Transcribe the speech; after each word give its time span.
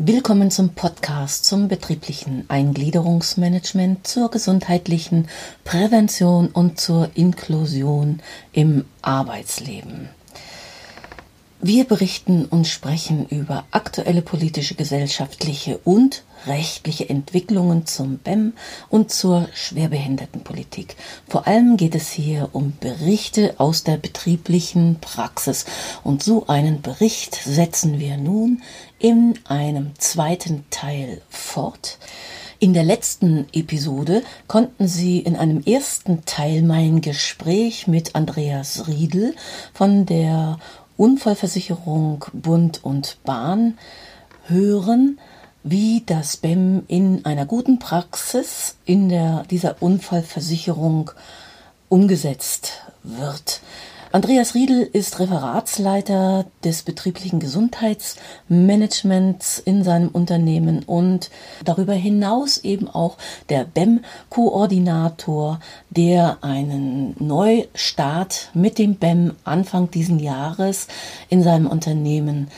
Willkommen 0.00 0.52
zum 0.52 0.74
Podcast 0.74 1.44
zum 1.44 1.66
betrieblichen 1.66 2.44
Eingliederungsmanagement, 2.46 4.06
zur 4.06 4.30
gesundheitlichen 4.30 5.26
Prävention 5.64 6.46
und 6.50 6.78
zur 6.78 7.10
Inklusion 7.14 8.20
im 8.52 8.84
Arbeitsleben. 9.02 10.08
Wir 11.60 11.82
berichten 11.82 12.44
und 12.44 12.68
sprechen 12.68 13.26
über 13.26 13.64
aktuelle 13.72 14.22
politische, 14.22 14.76
gesellschaftliche 14.76 15.78
und 15.78 16.22
rechtliche 16.46 17.08
Entwicklungen 17.08 17.86
zum 17.86 18.18
BEM 18.18 18.52
und 18.88 19.10
zur 19.10 19.48
Schwerbehindertenpolitik. 19.54 20.96
Vor 21.28 21.46
allem 21.46 21.76
geht 21.76 21.94
es 21.94 22.10
hier 22.10 22.50
um 22.52 22.74
Berichte 22.78 23.54
aus 23.58 23.84
der 23.84 23.96
betrieblichen 23.96 24.98
Praxis. 25.00 25.66
Und 26.04 26.22
so 26.22 26.46
einen 26.46 26.82
Bericht 26.82 27.34
setzen 27.34 27.98
wir 27.98 28.16
nun 28.16 28.62
in 28.98 29.38
einem 29.46 29.92
zweiten 29.98 30.64
Teil 30.70 31.20
fort. 31.28 31.98
In 32.60 32.74
der 32.74 32.82
letzten 32.82 33.46
Episode 33.52 34.22
konnten 34.48 34.88
Sie 34.88 35.20
in 35.20 35.36
einem 35.36 35.62
ersten 35.62 36.24
Teil 36.24 36.62
mein 36.62 37.00
Gespräch 37.00 37.86
mit 37.86 38.16
Andreas 38.16 38.88
Riedel 38.88 39.36
von 39.72 40.06
der 40.06 40.58
Unfallversicherung 40.96 42.24
Bund 42.32 42.80
und 42.82 43.18
Bahn 43.22 43.78
hören, 44.48 45.20
wie 45.62 46.02
das 46.06 46.36
BEM 46.36 46.84
in 46.88 47.24
einer 47.24 47.46
guten 47.46 47.78
Praxis 47.78 48.76
in 48.84 49.08
der, 49.08 49.44
dieser 49.50 49.82
Unfallversicherung 49.82 51.10
umgesetzt 51.88 52.82
wird. 53.02 53.60
Andreas 54.10 54.54
Riedel 54.54 54.88
ist 54.90 55.18
Referatsleiter 55.18 56.46
des 56.64 56.82
betrieblichen 56.82 57.40
Gesundheitsmanagements 57.40 59.58
in 59.58 59.84
seinem 59.84 60.08
Unternehmen 60.08 60.82
und 60.82 61.28
darüber 61.62 61.92
hinaus 61.92 62.56
eben 62.64 62.88
auch 62.88 63.18
der 63.50 63.64
BEM-Koordinator, 63.64 65.60
der 65.90 66.38
einen 66.40 67.16
Neustart 67.18 68.48
mit 68.54 68.78
dem 68.78 68.94
BEM 68.94 69.34
Anfang 69.44 69.90
diesen 69.90 70.20
Jahres 70.20 70.88
in 71.28 71.42
seinem 71.42 71.66
Unternehmen 71.66 72.48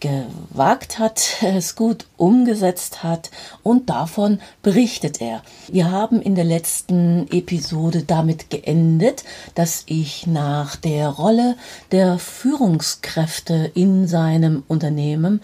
gewagt 0.00 0.98
hat, 0.98 1.36
es 1.42 1.76
gut 1.76 2.06
umgesetzt 2.16 3.02
hat 3.02 3.30
und 3.62 3.90
davon 3.90 4.40
berichtet 4.62 5.20
er. 5.20 5.42
Wir 5.68 5.90
haben 5.90 6.20
in 6.20 6.34
der 6.34 6.44
letzten 6.44 7.26
Episode 7.30 8.02
damit 8.02 8.50
geendet, 8.50 9.24
dass 9.54 9.84
ich 9.86 10.26
nach 10.26 10.76
der 10.76 11.08
Rolle 11.08 11.56
der 11.92 12.18
Führungskräfte 12.18 13.70
in 13.74 14.06
seinem 14.06 14.62
Unternehmen 14.68 15.40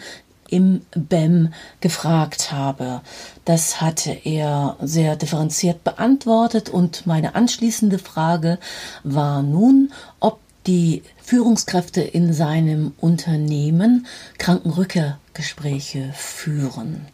im 0.53 0.83
BEM 0.95 1.55
gefragt 1.81 2.53
habe. 2.53 3.01
Das 3.47 3.81
hatte 3.81 4.13
er 4.13 4.77
sehr 4.83 5.17
differenziert 5.17 5.83
beantwortet 5.83 6.69
und 6.69 7.07
meine 7.07 7.35
anschließende 7.35 7.99
Frage 7.99 8.59
war 9.03 9.43
nun, 9.43 9.93
ob 10.21 10.41
die 10.67 11.03
Führungskräfte 11.25 12.01
in 12.01 12.33
seinem 12.33 12.93
Unternehmen 12.99 14.07
Krankenrückkehrgespräche 14.39 16.13
führen. 16.15 17.07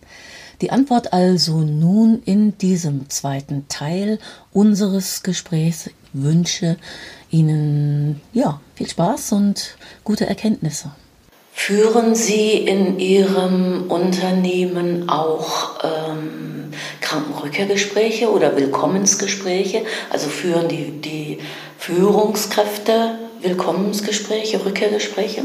Die 0.61 0.71
Antwort 0.73 1.13
also 1.13 1.59
nun 1.59 2.23
in 2.25 2.59
diesem 2.59 3.09
zweiten 3.11 3.69
Teil 3.69 4.19
unseres 4.53 5.23
Gesprächs 5.23 5.91
wünsche 6.13 6.77
Ihnen 7.31 8.21
ja 8.33 8.61
viel 8.75 8.89
Spaß 8.89 9.33
und 9.33 9.77
gute 10.03 10.27
Erkenntnisse. 10.27 10.91
Führen 11.53 12.15
Sie 12.15 12.53
in 12.53 12.99
Ihrem 12.99 13.91
Unternehmen 13.91 15.09
auch 15.09 15.79
ähm, 15.85 16.71
Krankenrückkehrgespräche 17.01 18.31
oder 18.31 18.57
Willkommensgespräche? 18.57 19.83
Also 20.11 20.29
führen 20.29 20.69
die, 20.69 21.01
die 21.01 21.39
Führungskräfte 21.79 23.19
Willkommensgespräche, 23.41 24.65
Rückkehrgespräche? 24.65 25.43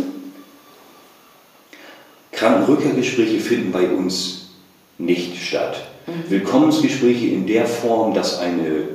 Krankenrückkehrgespräche 2.31 3.39
finden 3.39 3.71
bei 3.71 3.87
uns 3.87 4.49
nicht 4.97 5.37
statt. 5.37 5.81
Mhm. 6.07 6.29
Willkommensgespräche 6.29 7.27
in 7.27 7.45
der 7.47 7.65
Form, 7.65 8.13
dass 8.13 8.39
eine, 8.39 8.87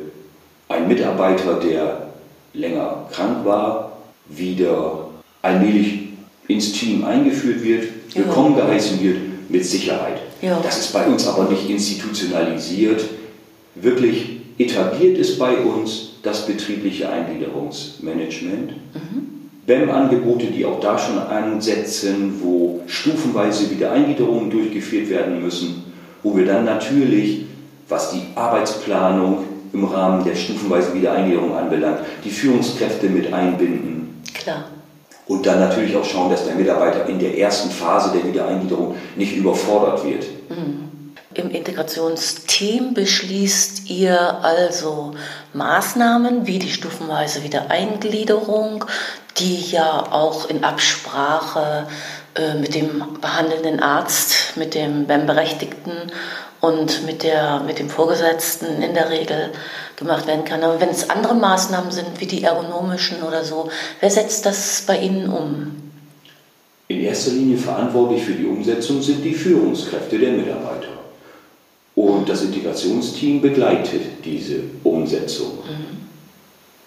ein 0.68 0.88
Mitarbeiter, 0.88 1.54
der 1.54 2.08
länger 2.52 3.08
krank 3.12 3.44
war, 3.44 3.98
wieder 4.28 5.08
allmählich 5.42 6.08
ins 6.48 6.72
Team 6.72 7.04
eingeführt 7.04 7.62
wird, 7.62 7.84
ja. 8.14 8.24
willkommen 8.24 8.56
geheißen 8.56 9.02
wird, 9.02 9.18
mit 9.48 9.64
Sicherheit. 9.64 10.20
Ja. 10.42 10.60
Das 10.62 10.78
ist 10.78 10.92
bei 10.92 11.06
uns 11.06 11.26
aber 11.26 11.44
nicht 11.44 11.68
institutionalisiert. 11.68 13.04
Wirklich 13.74 14.40
etabliert 14.58 15.18
ist 15.18 15.38
bei 15.38 15.56
uns 15.58 16.07
das 16.22 16.46
betriebliche 16.46 17.08
Eingliederungsmanagement. 17.10 18.72
Mhm. 18.72 19.38
BEM-Angebote, 19.66 20.46
die 20.46 20.64
auch 20.64 20.80
da 20.80 20.98
schon 20.98 21.18
ansetzen, 21.18 22.40
wo 22.42 22.80
stufenweise 22.86 23.70
Wiedereingliederungen 23.70 24.50
durchgeführt 24.50 25.10
werden 25.10 25.42
müssen, 25.42 25.84
wo 26.22 26.34
wir 26.36 26.46
dann 26.46 26.64
natürlich, 26.64 27.44
was 27.88 28.12
die 28.12 28.22
Arbeitsplanung 28.34 29.44
im 29.74 29.84
Rahmen 29.84 30.24
der 30.24 30.34
stufenweisen 30.34 30.94
Wiedereingliederung 30.94 31.54
anbelangt, 31.54 31.98
die 32.24 32.30
Führungskräfte 32.30 33.10
mit 33.10 33.32
einbinden. 33.32 34.22
Klar. 34.32 34.64
Und 35.26 35.44
dann 35.44 35.60
natürlich 35.60 35.94
auch 35.94 36.04
schauen, 36.04 36.30
dass 36.30 36.46
der 36.46 36.54
Mitarbeiter 36.54 37.06
in 37.06 37.18
der 37.18 37.36
ersten 37.38 37.68
Phase 37.68 38.16
der 38.16 38.26
Wiedereingliederung 38.26 38.94
nicht 39.16 39.36
überfordert 39.36 40.02
wird. 40.02 40.26
Mhm. 40.48 40.87
Im 41.38 41.52
Integrationsteam 41.52 42.94
beschließt 42.94 43.88
ihr 43.88 44.42
also 44.42 45.12
Maßnahmen 45.52 46.48
wie 46.48 46.58
die 46.58 46.72
stufenweise 46.72 47.44
Wiedereingliederung, 47.44 48.84
die 49.38 49.70
ja 49.70 50.04
auch 50.10 50.50
in 50.50 50.64
Absprache 50.64 51.86
äh, 52.34 52.54
mit 52.54 52.74
dem 52.74 53.20
behandelnden 53.20 53.78
Arzt, 53.78 54.56
mit 54.56 54.74
dem 54.74 55.06
BEM-Berechtigten 55.06 56.10
und 56.60 57.06
mit, 57.06 57.22
der, 57.22 57.60
mit 57.60 57.78
dem 57.78 57.88
Vorgesetzten 57.88 58.82
in 58.82 58.94
der 58.94 59.08
Regel 59.08 59.52
gemacht 59.94 60.26
werden 60.26 60.44
kann. 60.44 60.64
Aber 60.64 60.80
wenn 60.80 60.90
es 60.90 61.08
andere 61.08 61.36
Maßnahmen 61.36 61.92
sind, 61.92 62.20
wie 62.20 62.26
die 62.26 62.42
ergonomischen 62.42 63.22
oder 63.22 63.44
so, 63.44 63.70
wer 64.00 64.10
setzt 64.10 64.44
das 64.44 64.82
bei 64.88 64.98
Ihnen 64.98 65.30
um? 65.30 65.92
In 66.88 66.98
erster 66.98 67.30
Linie 67.30 67.58
verantwortlich 67.58 68.24
für 68.24 68.32
die 68.32 68.46
Umsetzung 68.46 69.00
sind 69.00 69.22
die 69.22 69.34
Führungskräfte 69.34 70.18
der 70.18 70.32
Mitarbeiter. 70.32 70.97
Und 71.98 72.28
das 72.28 72.42
Integrationsteam 72.42 73.40
begleitet 73.40 74.24
diese 74.24 74.60
Umsetzung. 74.84 75.54
Mhm. 75.68 75.96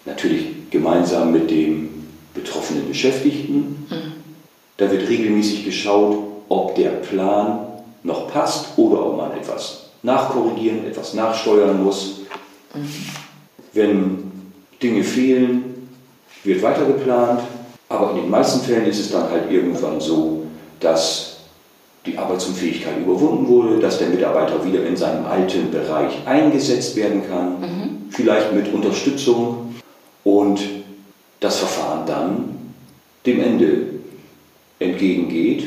Natürlich 0.06 0.70
gemeinsam 0.70 1.32
mit 1.32 1.50
dem 1.50 1.90
betroffenen 2.32 2.88
Beschäftigten. 2.88 3.86
Mhm. 3.90 4.12
Da 4.78 4.90
wird 4.90 5.06
regelmäßig 5.06 5.66
geschaut, 5.66 6.16
ob 6.48 6.74
der 6.76 6.88
Plan 6.88 7.58
noch 8.02 8.32
passt 8.32 8.78
oder 8.78 9.04
ob 9.04 9.18
man 9.18 9.32
etwas 9.32 9.90
nachkorrigieren, 10.02 10.86
etwas 10.86 11.12
nachsteuern 11.12 11.84
muss. 11.84 12.20
Mhm. 12.72 12.88
Wenn 13.74 14.32
Dinge 14.82 15.04
fehlen, 15.04 15.88
wird 16.42 16.62
weiter 16.62 16.86
geplant. 16.86 17.42
Aber 17.90 18.12
in 18.12 18.16
den 18.16 18.30
meisten 18.30 18.64
Fällen 18.64 18.86
ist 18.86 19.00
es 19.00 19.12
dann 19.12 19.28
halt 19.28 19.50
irgendwann 19.50 20.00
so, 20.00 20.46
dass 20.80 21.31
die 22.06 22.18
Arbeitsunfähigkeit 22.18 22.98
überwunden 22.98 23.46
wurde, 23.46 23.78
dass 23.78 23.98
der 23.98 24.08
Mitarbeiter 24.08 24.64
wieder 24.64 24.84
in 24.86 24.96
seinem 24.96 25.24
alten 25.24 25.70
Bereich 25.70 26.26
eingesetzt 26.26 26.96
werden 26.96 27.22
kann, 27.28 27.60
mhm. 27.60 27.88
vielleicht 28.10 28.52
mit 28.52 28.72
Unterstützung 28.72 29.74
und 30.24 30.60
das 31.38 31.58
Verfahren 31.58 32.06
dann 32.06 32.44
dem 33.24 33.40
Ende 33.40 33.86
entgegengeht. 34.78 35.64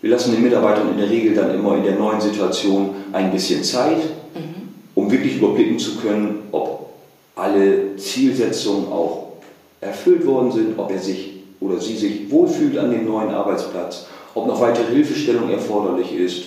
Wir 0.00 0.10
lassen 0.10 0.32
den 0.32 0.42
Mitarbeitern 0.42 0.90
in 0.92 0.98
der 0.98 1.10
Regel 1.10 1.34
dann 1.34 1.52
immer 1.52 1.76
in 1.76 1.82
der 1.82 1.96
neuen 1.96 2.20
Situation 2.20 2.90
ein 3.12 3.32
bisschen 3.32 3.64
Zeit, 3.64 3.98
mhm. 4.34 4.68
um 4.94 5.10
wirklich 5.10 5.36
überblicken 5.38 5.80
zu 5.80 5.96
können, 5.96 6.44
ob 6.52 6.90
alle 7.34 7.96
Zielsetzungen 7.96 8.92
auch 8.92 9.32
erfüllt 9.80 10.24
worden 10.24 10.52
sind, 10.52 10.78
ob 10.78 10.92
er 10.92 10.98
sich 10.98 11.38
oder 11.60 11.80
sie 11.80 11.96
sich 11.96 12.30
wohlfühlt 12.30 12.78
an 12.78 12.92
dem 12.92 13.04
neuen 13.04 13.30
Arbeitsplatz 13.30 14.06
ob 14.34 14.46
noch 14.46 14.60
weitere 14.60 14.92
Hilfestellung 14.92 15.50
erforderlich 15.50 16.12
ist. 16.12 16.44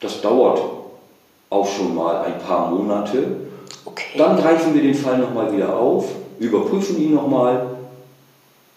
Das 0.00 0.20
dauert 0.20 0.60
auch 1.50 1.66
schon 1.66 1.94
mal 1.94 2.24
ein 2.24 2.38
paar 2.38 2.70
Monate. 2.70 3.24
Okay. 3.84 4.18
Dann 4.18 4.36
greifen 4.36 4.74
wir 4.74 4.82
den 4.82 4.94
Fall 4.94 5.18
nochmal 5.18 5.52
wieder 5.54 5.76
auf, 5.76 6.06
überprüfen 6.38 7.00
ihn 7.00 7.14
nochmal 7.14 7.66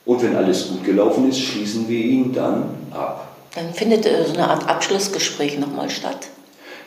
und 0.05 0.23
wenn 0.23 0.35
alles 0.35 0.69
gut 0.69 0.83
gelaufen 0.83 1.29
ist, 1.29 1.39
schließen 1.39 1.87
wir 1.87 1.99
ihn 1.99 2.33
dann 2.33 2.63
ab. 2.91 3.27
Dann 3.53 3.73
findet 3.73 4.05
äh, 4.05 4.25
so 4.25 4.33
eine 4.33 4.49
Art 4.49 4.67
Abschlussgespräch 4.67 5.59
nochmal 5.59 5.89
statt. 5.89 6.29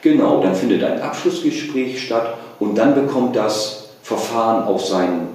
Genau, 0.03 0.43
dann 0.43 0.55
findet 0.55 0.83
ein 0.83 1.01
Abschlussgespräch 1.01 2.03
statt 2.03 2.35
und 2.59 2.77
dann 2.77 2.95
bekommt 2.95 3.37
das 3.37 3.91
Verfahren 4.03 4.65
auch 4.65 4.81
seinen 4.81 5.29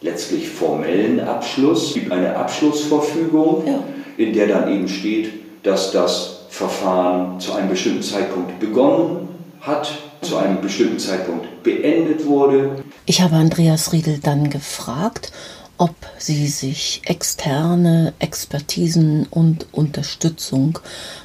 letztlich 0.00 0.48
formellen 0.48 1.20
Abschluss. 1.20 1.88
Es 1.88 1.94
gibt 1.94 2.12
eine 2.12 2.34
Abschlussverfügung. 2.36 3.64
Ja 3.66 3.80
in 4.20 4.34
der 4.34 4.48
dann 4.48 4.70
eben 4.70 4.86
steht, 4.86 5.30
dass 5.62 5.92
das 5.92 6.40
Verfahren 6.50 7.40
zu 7.40 7.54
einem 7.54 7.70
bestimmten 7.70 8.02
Zeitpunkt 8.02 8.60
begonnen 8.60 9.28
hat, 9.60 9.90
zu 10.20 10.36
einem 10.36 10.60
bestimmten 10.60 10.98
Zeitpunkt 10.98 11.62
beendet 11.62 12.26
wurde. 12.26 12.82
Ich 13.06 13.22
habe 13.22 13.36
Andreas 13.36 13.92
Riedel 13.92 14.18
dann 14.22 14.50
gefragt, 14.50 15.32
ob 15.78 15.94
sie 16.18 16.48
sich 16.48 17.00
externe 17.06 18.12
Expertisen 18.18 19.26
und 19.30 19.68
Unterstützung 19.72 20.78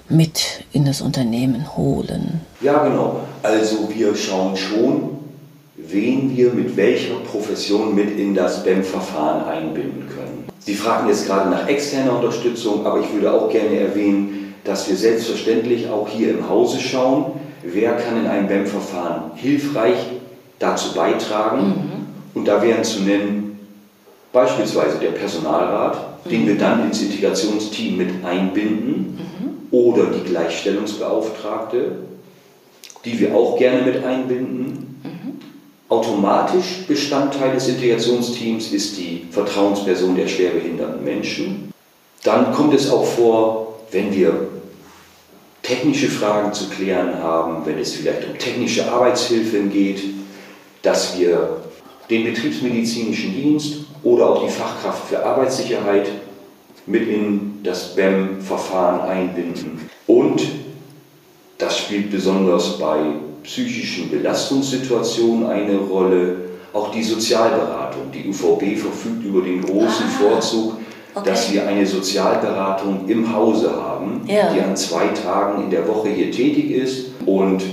mit 0.07 0.63
in 0.71 0.85
das 0.85 1.01
Unternehmen 1.01 1.75
holen. 1.75 2.39
Ja, 2.61 2.81
genau. 2.87 3.19
Also 3.43 3.89
wir 3.93 4.15
schauen 4.15 4.55
schon, 4.55 5.17
wen 5.75 6.35
wir 6.37 6.53
mit 6.53 6.77
welcher 6.77 7.15
Profession 7.15 7.93
mit 7.93 8.17
in 8.17 8.33
das 8.33 8.63
BEM-Verfahren 8.63 9.43
einbinden 9.43 10.07
können. 10.07 10.34
Sie 10.65 10.73
fragen 10.73 11.07
jetzt 11.07 11.27
gerade 11.27 11.51
nach 11.51 11.67
externer 11.67 12.15
Unterstützung, 12.15 12.87
aber 12.87 12.99
ich 12.99 13.13
würde 13.13 13.31
auch 13.31 13.51
gerne 13.51 13.79
erwähnen, 13.79 14.55
dass 14.63 14.89
wir 14.89 14.95
selbstverständlich 14.95 15.87
auch 15.89 16.09
hier 16.09 16.31
im 16.31 16.49
Hause 16.49 16.79
schauen, 16.79 17.33
wer 17.61 17.93
kann 17.93 18.19
in 18.19 18.25
einem 18.25 18.47
BEM-Verfahren 18.47 19.31
hilfreich 19.35 19.97
dazu 20.57 20.95
beitragen. 20.95 21.67
Mhm. 21.67 22.39
Und 22.39 22.47
da 22.47 22.63
wären 22.63 22.83
zu 22.83 23.01
nennen 23.01 23.59
beispielsweise 24.33 24.97
der 24.97 25.11
Personalrat, 25.11 26.25
mhm. 26.25 26.29
den 26.31 26.47
wir 26.47 26.57
dann 26.57 26.87
ins 26.87 26.99
Integrationsteam 26.99 27.97
mit 27.97 28.25
einbinden, 28.25 29.19
mhm. 29.19 29.67
oder 29.69 30.05
die 30.05 30.27
Gleichstellungsbeauftragte, 30.27 31.91
die 33.05 33.19
wir 33.19 33.35
auch 33.35 33.55
gerne 33.59 33.83
mit 33.83 34.03
einbinden. 34.03 34.99
Automatisch 35.87 36.85
Bestandteil 36.87 37.53
des 37.53 37.67
Integrationsteams 37.67 38.71
ist 38.71 38.97
die 38.97 39.27
Vertrauensperson 39.29 40.15
der 40.15 40.27
schwerbehinderten 40.27 41.03
Menschen. 41.03 41.71
Dann 42.23 42.51
kommt 42.53 42.73
es 42.73 42.89
auch 42.89 43.05
vor, 43.05 43.75
wenn 43.91 44.11
wir 44.13 44.47
technische 45.61 46.09
Fragen 46.09 46.53
zu 46.53 46.69
klären 46.69 47.21
haben, 47.21 47.65
wenn 47.65 47.77
es 47.77 47.93
vielleicht 47.93 48.27
um 48.27 48.37
technische 48.37 48.91
Arbeitshilfen 48.91 49.71
geht, 49.71 50.01
dass 50.81 51.19
wir 51.19 51.61
den 52.09 52.23
betriebsmedizinischen 52.23 53.33
Dienst 53.33 53.77
oder 54.03 54.29
auch 54.29 54.43
die 54.43 54.51
Fachkraft 54.51 55.07
für 55.07 55.23
Arbeitssicherheit 55.23 56.07
mit 56.87 57.07
in 57.07 57.59
das 57.63 57.95
BEM-Verfahren 57.95 59.01
einbinden. 59.01 59.89
Und 60.07 60.43
das 61.57 61.77
spielt 61.77 62.11
besonders 62.11 62.77
bei 62.77 62.99
psychischen 63.45 64.09
Belastungssituationen 64.09 65.47
eine 65.47 65.77
Rolle. 65.77 66.35
Auch 66.73 66.91
die 66.91 67.03
Sozialberatung. 67.03 68.11
Die 68.13 68.27
UVB 68.27 68.77
verfügt 68.77 69.23
über 69.23 69.41
den 69.41 69.61
großen 69.61 70.05
ah, 70.05 70.19
Vorzug, 70.19 70.73
okay. 71.13 71.29
dass 71.29 71.53
wir 71.53 71.65
eine 71.67 71.85
Sozialberatung 71.85 73.07
im 73.07 73.33
Hause 73.33 73.71
haben, 73.71 74.21
ja. 74.27 74.51
die 74.53 74.59
an 74.59 74.75
zwei 74.75 75.07
Tagen 75.07 75.63
in 75.63 75.69
der 75.69 75.87
Woche 75.87 76.09
hier 76.09 76.31
tätig 76.31 76.71
ist. 76.71 77.11
Und 77.25 77.63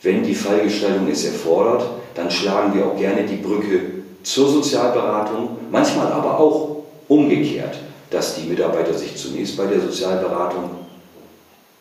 wenn 0.00 0.22
die 0.22 0.34
Fallgestaltung 0.34 1.06
es 1.10 1.24
erfordert, 1.26 1.84
dann 2.14 2.30
schlagen 2.30 2.74
wir 2.74 2.86
auch 2.86 2.96
gerne 2.96 3.24
die 3.24 3.36
Brücke 3.36 3.80
zur 4.22 4.48
Sozialberatung, 4.48 5.50
manchmal 5.70 6.10
aber 6.10 6.38
auch 6.38 6.76
umgekehrt, 7.08 7.78
dass 8.10 8.36
die 8.36 8.48
Mitarbeiter 8.48 8.94
sich 8.94 9.16
zunächst 9.16 9.56
bei 9.56 9.66
der 9.66 9.80
Sozialberatung 9.80 10.70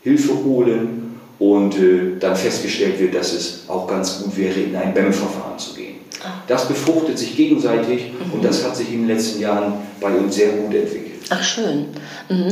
Hilfe 0.01 0.33
holen 0.43 1.02
und 1.43 1.75
äh, 1.75 2.17
dann 2.19 2.37
festgestellt 2.37 2.97
wird, 2.99 3.15
dass 3.15 3.33
es 3.33 3.63
auch 3.67 3.85
ganz 3.85 4.23
gut 4.23 4.37
wäre, 4.37 4.57
in 4.57 4.75
ein 4.77 4.93
BEM-Verfahren 4.93 5.59
zu 5.59 5.73
gehen. 5.73 5.95
Ah. 6.23 6.41
Das 6.47 6.69
befruchtet 6.69 7.19
sich 7.19 7.35
gegenseitig 7.35 8.13
mhm. 8.13 8.33
und 8.33 8.45
das 8.45 8.63
hat 8.63 8.77
sich 8.77 8.93
in 8.93 8.99
den 8.99 9.07
letzten 9.09 9.41
Jahren 9.41 9.73
bei 9.99 10.09
uns 10.13 10.35
sehr 10.35 10.53
gut 10.53 10.73
entwickelt. 10.73 11.19
Ach 11.29 11.43
schön. 11.43 11.87
Mhm. 12.29 12.51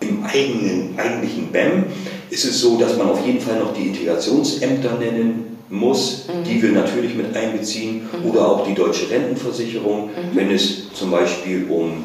Im 0.00 0.24
eigenen, 0.24 0.98
eigentlichen 0.98 1.52
BEM 1.52 1.84
ist 2.28 2.44
es 2.44 2.60
so, 2.60 2.76
dass 2.78 2.96
man 2.96 3.08
auf 3.10 3.24
jeden 3.24 3.40
Fall 3.40 3.60
noch 3.60 3.72
die 3.72 3.88
Integrationsämter 3.88 4.98
nennen 4.98 5.58
muss, 5.68 6.24
mhm. 6.26 6.44
die 6.48 6.60
wir 6.60 6.72
natürlich 6.72 7.14
mit 7.14 7.34
einbeziehen, 7.36 8.02
mhm. 8.10 8.28
oder 8.28 8.48
auch 8.48 8.66
die 8.66 8.74
deutsche 8.74 9.08
Rentenversicherung, 9.08 10.06
mhm. 10.06 10.10
wenn 10.34 10.50
es 10.50 10.92
zum 10.94 11.12
Beispiel 11.12 11.66
um 11.68 12.02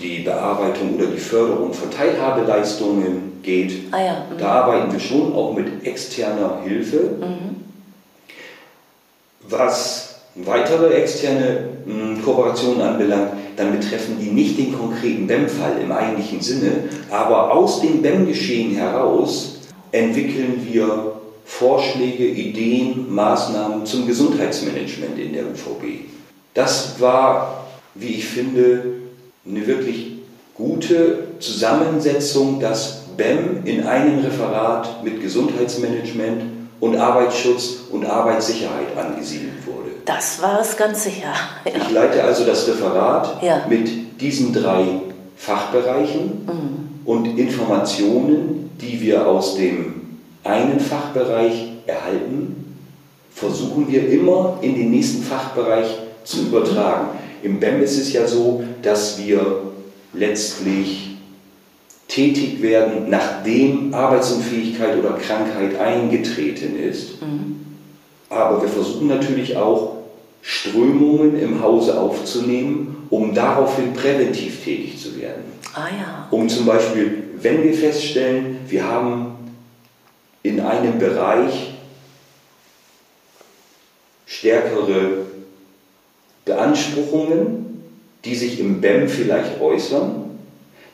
die 0.00 0.20
Bearbeitung 0.20 0.96
oder 0.96 1.06
die 1.06 1.18
Förderung 1.18 1.72
von 1.72 1.90
Teilhabeleistungen 1.90 3.40
geht. 3.42 3.72
Ah 3.92 4.02
ja. 4.02 4.12
Mhm. 4.30 4.38
Da 4.38 4.46
arbeiten 4.62 4.92
wir 4.92 5.00
schon 5.00 5.32
auch 5.34 5.54
mit 5.54 5.86
externer 5.86 6.60
Hilfe. 6.64 6.96
Mhm. 7.20 7.56
Was 9.48 10.16
weitere 10.34 10.92
externe 10.94 11.68
mh, 11.86 12.22
Kooperationen 12.22 12.82
anbelangt, 12.82 13.30
dann 13.56 13.72
betreffen 13.72 14.18
die 14.20 14.30
nicht 14.30 14.58
den 14.58 14.76
konkreten 14.76 15.26
BEM-Fall 15.26 15.80
im 15.82 15.90
eigentlichen 15.90 16.42
Sinne, 16.42 16.72
aber 17.10 17.52
aus 17.52 17.80
dem 17.80 18.02
BEM-Geschehen 18.02 18.76
heraus 18.76 19.60
entwickeln 19.92 20.66
wir 20.70 21.12
Vorschläge, 21.46 22.26
Ideen, 22.26 23.14
Maßnahmen 23.14 23.86
zum 23.86 24.06
Gesundheitsmanagement 24.06 25.18
in 25.18 25.32
der 25.32 25.44
UVB. 25.44 26.04
Das 26.52 27.00
war, 27.00 27.66
wie 27.94 28.16
ich 28.16 28.26
finde, 28.26 29.05
eine 29.48 29.66
wirklich 29.66 30.12
gute 30.54 31.28
Zusammensetzung, 31.38 32.60
dass 32.60 33.02
BEM 33.16 33.64
in 33.64 33.86
einem 33.86 34.20
Referat 34.20 35.02
mit 35.04 35.20
Gesundheitsmanagement 35.20 36.42
und 36.80 36.96
Arbeitsschutz 36.96 37.84
und 37.90 38.04
Arbeitssicherheit 38.04 38.96
angesiedelt 38.96 39.66
wurde. 39.66 39.90
Das 40.04 40.40
war 40.42 40.60
es 40.60 40.76
ganz 40.76 41.04
sicher. 41.04 41.32
Ja. 41.64 41.72
Ich 41.74 41.90
leite 41.90 42.22
also 42.22 42.44
das 42.44 42.68
Referat 42.68 43.42
ja. 43.42 43.64
mit 43.68 44.20
diesen 44.20 44.52
drei 44.52 44.84
Fachbereichen 45.36 46.46
mhm. 46.46 46.88
und 47.04 47.38
Informationen, 47.38 48.70
die 48.80 49.00
wir 49.00 49.26
aus 49.26 49.56
dem 49.56 50.18
einen 50.44 50.80
Fachbereich 50.80 51.72
erhalten, 51.86 52.76
versuchen 53.32 53.90
wir 53.90 54.08
immer 54.08 54.58
in 54.62 54.74
den 54.74 54.90
nächsten 54.90 55.22
Fachbereich 55.22 55.86
zu 56.24 56.42
übertragen. 56.42 57.08
Im 57.46 57.60
BEM 57.60 57.80
ist 57.80 57.96
es 57.96 58.12
ja 58.12 58.26
so, 58.26 58.64
dass 58.82 59.24
wir 59.24 59.62
letztlich 60.12 61.16
tätig 62.08 62.60
werden, 62.60 63.08
nachdem 63.08 63.94
Arbeitsunfähigkeit 63.94 64.98
oder 64.98 65.12
Krankheit 65.12 65.78
eingetreten 65.78 66.76
ist. 66.76 67.22
Mhm. 67.22 67.60
Aber 68.30 68.60
wir 68.62 68.68
versuchen 68.68 69.06
natürlich 69.06 69.56
auch, 69.56 69.92
Strömungen 70.42 71.38
im 71.38 71.62
Hause 71.62 72.00
aufzunehmen, 72.00 73.06
um 73.10 73.32
daraufhin 73.32 73.92
präventiv 73.94 74.64
tätig 74.64 75.00
zu 75.00 75.20
werden. 75.20 75.44
Ah 75.72 75.86
ja. 75.86 76.28
Um 76.32 76.48
zum 76.48 76.66
Beispiel, 76.66 77.22
wenn 77.40 77.62
wir 77.62 77.74
feststellen, 77.74 78.58
wir 78.68 78.84
haben 78.84 79.36
in 80.42 80.58
einem 80.60 80.98
Bereich 80.98 81.74
stärkere 84.26 85.25
Beanspruchungen, 86.46 87.82
die 88.24 88.34
sich 88.34 88.58
im 88.58 88.80
BEM 88.80 89.08
vielleicht 89.08 89.60
äußern, 89.60 90.30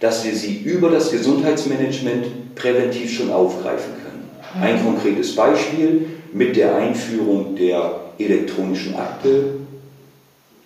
dass 0.00 0.24
wir 0.24 0.34
sie 0.34 0.56
über 0.56 0.90
das 0.90 1.12
Gesundheitsmanagement 1.12 2.56
präventiv 2.56 3.12
schon 3.12 3.30
aufgreifen 3.30 3.92
können. 4.02 4.30
Ein 4.60 4.82
konkretes 4.82 5.36
Beispiel 5.36 6.06
mit 6.32 6.56
der 6.56 6.74
Einführung 6.74 7.54
der 7.54 8.00
elektronischen 8.18 8.96
Akte 8.96 9.54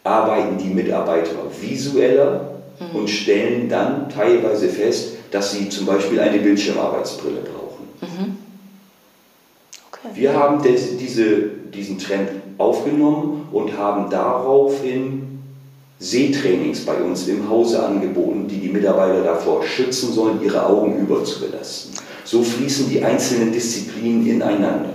arbeiten 0.04 0.56
die 0.56 0.72
Mitarbeiter 0.72 1.34
visueller 1.60 2.52
mhm. 2.78 2.96
und 2.96 3.10
stellen 3.10 3.68
dann 3.68 4.08
teilweise 4.08 4.68
fest, 4.68 5.16
dass 5.30 5.52
sie 5.52 5.68
zum 5.68 5.86
Beispiel 5.86 6.20
eine 6.20 6.38
Bildschirmarbeitsbrille 6.38 7.40
brauchen. 7.40 7.88
Mhm. 8.00 8.36
Okay. 9.90 10.08
Wir 10.14 10.32
haben 10.32 10.62
diese, 10.62 11.50
diesen 11.74 11.98
Trend 11.98 12.30
aufgenommen 12.58 13.48
und 13.52 13.76
haben 13.76 14.10
daraufhin 14.10 15.36
Sehtrainings 15.98 16.84
bei 16.84 16.96
uns 16.96 17.26
im 17.26 17.48
Hause 17.48 17.82
angeboten, 17.82 18.46
die 18.48 18.58
die 18.58 18.68
Mitarbeiter 18.68 19.22
davor 19.22 19.64
schützen 19.64 20.12
sollen, 20.12 20.42
ihre 20.42 20.66
Augen 20.66 20.98
überzubelasten. 20.98 21.92
So 22.24 22.42
fließen 22.42 22.90
die 22.90 23.02
einzelnen 23.02 23.52
Disziplinen 23.52 24.26
ineinander. 24.26 24.90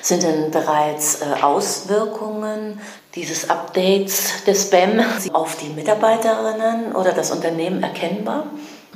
Sind 0.00 0.24
denn 0.24 0.50
bereits 0.50 1.20
äh, 1.20 1.42
Auswirkungen 1.42 2.80
dieses 3.14 3.48
Updates 3.48 4.44
des 4.44 4.68
BEM 4.68 5.00
auf 5.32 5.56
die 5.56 5.68
Mitarbeiterinnen 5.68 6.92
oder 6.96 7.12
das 7.12 7.30
Unternehmen 7.30 7.84
erkennbar? 7.84 8.46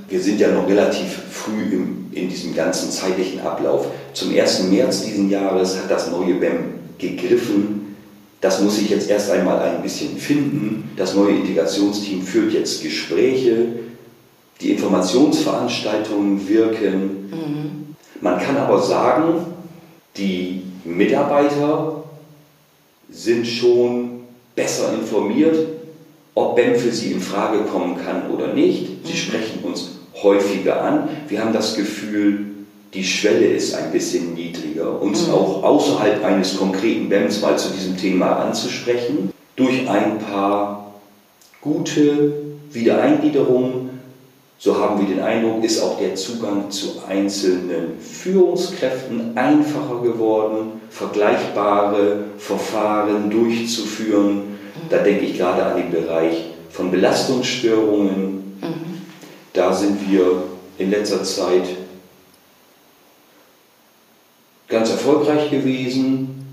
Wir 0.09 0.21
sind 0.21 0.41
ja 0.41 0.49
noch 0.49 0.67
relativ 0.67 1.23
früh 1.31 1.75
im, 1.75 2.11
in 2.13 2.29
diesem 2.29 2.55
ganzen 2.57 2.91
zeitlichen 2.91 3.41
Ablauf. 3.41 3.87
Zum 4.15 4.37
1. 4.37 4.65
März 4.65 5.03
diesen 5.03 5.31
Jahres 5.31 5.77
hat 5.77 5.91
das 5.91 6.11
neue 6.11 6.35
BEM 6.35 6.86
gegriffen. 6.99 7.97
Das 8.41 8.61
muss 8.61 8.77
sich 8.77 8.91
jetzt 8.91 9.09
erst 9.11 9.31
einmal 9.31 9.61
ein 9.61 9.83
bisschen 9.83 10.17
finden. 10.19 10.91
Das 10.97 11.15
neue 11.15 11.37
Integrationsteam 11.37 12.23
führt 12.23 12.53
jetzt 12.53 12.83
Gespräche. 12.83 13.67
Die 14.61 14.71
Informationsveranstaltungen 14.73 16.49
wirken. 16.49 17.31
Mhm. 17.31 17.97
Man 18.21 18.39
kann 18.39 18.57
aber 18.57 18.81
sagen, 18.81 19.47
die 20.17 20.63
Mitarbeiter 20.85 22.05
sind 23.11 23.47
schon 23.47 24.21
besser 24.55 24.95
informiert, 24.95 25.57
ob 26.35 26.57
BEM 26.57 26.77
für 26.77 26.93
sie 26.93 27.13
in 27.13 27.21
Frage 27.21 27.61
kommen 27.65 27.97
kann 27.97 28.31
oder 28.31 28.53
nicht. 28.53 28.89
Sie 29.05 29.13
mhm. 29.13 29.17
sprechen 29.17 29.59
uns 29.63 29.91
häufiger 30.23 30.83
an. 30.83 31.09
Wir 31.29 31.41
haben 31.41 31.53
das 31.53 31.77
Gefühl, 31.77 32.56
die 32.97 33.05
Schwelle 33.05 33.47
ist 33.49 33.75
ein 33.75 33.93
bisschen 33.93 34.33
niedriger, 34.33 35.01
uns 35.01 35.27
mhm. 35.27 35.35
auch 35.35 35.63
außerhalb 35.63 36.25
eines 36.25 36.57
konkreten 36.57 37.11
BEMs 37.11 37.43
mal 37.43 37.59
zu 37.59 37.69
diesem 37.71 37.97
Thema 37.99 38.37
anzusprechen. 38.37 39.33
Durch 39.55 39.89
ein 39.89 40.19
paar 40.19 40.95
gute 41.61 42.33
Wiedereingliederungen, 42.73 43.91
so 44.59 44.79
haben 44.79 44.99
wir 44.99 45.15
den 45.15 45.23
Eindruck, 45.23 45.63
ist 45.63 45.83
auch 45.83 45.99
der 45.99 46.15
Zugang 46.15 46.71
zu 46.71 47.03
einzelnen 47.07 48.01
Führungskräften 48.01 49.37
einfacher 49.37 50.01
geworden, 50.03 50.81
vergleichbare 50.89 52.25
Verfahren 52.39 53.29
durchzuführen. 53.29 54.37
Mhm. 54.37 54.89
Da 54.89 54.99
denke 54.99 55.27
ich 55.27 55.37
gerade 55.37 55.67
an 55.67 55.77
den 55.77 55.91
Bereich 55.91 56.47
von 56.71 56.91
Belastungsstörungen. 56.91 58.59
Mhm. 58.63 59.03
Da 59.53 59.75
sind 59.75 59.99
wir 60.11 60.45
in 60.79 60.91
letzter 60.91 61.23
Zeit 61.25 61.65
ganz 64.69 64.91
erfolgreich 64.91 65.51
gewesen 65.51 66.47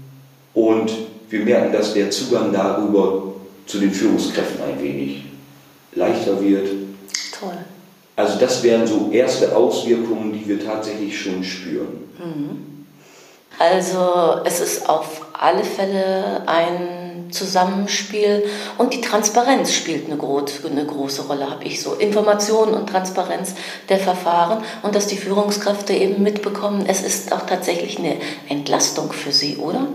und 0.53 0.91
wir 1.29 1.39
merken, 1.41 1.74
dass 1.74 1.93
der 1.93 2.12
Zugang 2.12 2.53
darüber 2.53 3.34
zu 3.65 3.79
den 3.79 3.91
Führungskräften 3.91 4.63
ein 4.63 4.82
wenig 4.82 5.24
leichter 5.93 6.41
wird. 6.41 6.67
Toll. 7.39 7.58
Also 8.15 8.38
das 8.39 8.62
wären 8.62 8.86
so 8.86 9.10
erste 9.12 9.55
Auswirkungen, 9.55 10.34
die 10.34 10.48
wir 10.48 10.63
tatsächlich 10.63 11.20
schon 11.20 11.43
spüren. 11.43 12.03
Mhm. 12.20 12.86
Also 13.58 14.41
es 14.46 14.60
ist 14.60 14.89
auf 14.89 15.25
alle 15.34 15.63
Fälle 15.63 16.43
ein 16.48 17.02
Zusammenspiel 17.34 18.46
und 18.78 18.94
die 18.94 19.02
Transparenz 19.02 19.74
spielt 19.74 20.06
eine, 20.08 20.18
groß, 20.18 20.66
eine 20.70 20.86
große 20.86 21.24
Rolle, 21.24 21.50
habe 21.50 21.63
ich 21.66 21.82
so. 21.82 21.94
Information 21.96 22.74
und 22.74 22.88
Transparenz 22.88 23.56
der 23.90 24.00
Verfahren 24.00 24.63
und 24.84 24.96
dass 24.96 25.08
die 25.08 25.18
Führungskräfte 25.18 25.94
eben 25.94 26.24
mitbekommen, 26.24 26.86
es 26.88 27.02
ist 27.02 27.34
auch 27.34 27.46
tatsächlich 27.46 28.00
eine 28.00 28.16
Entlastung 28.50 29.12
für 29.12 29.32
sie, 29.32 29.58
oder? 29.58 29.88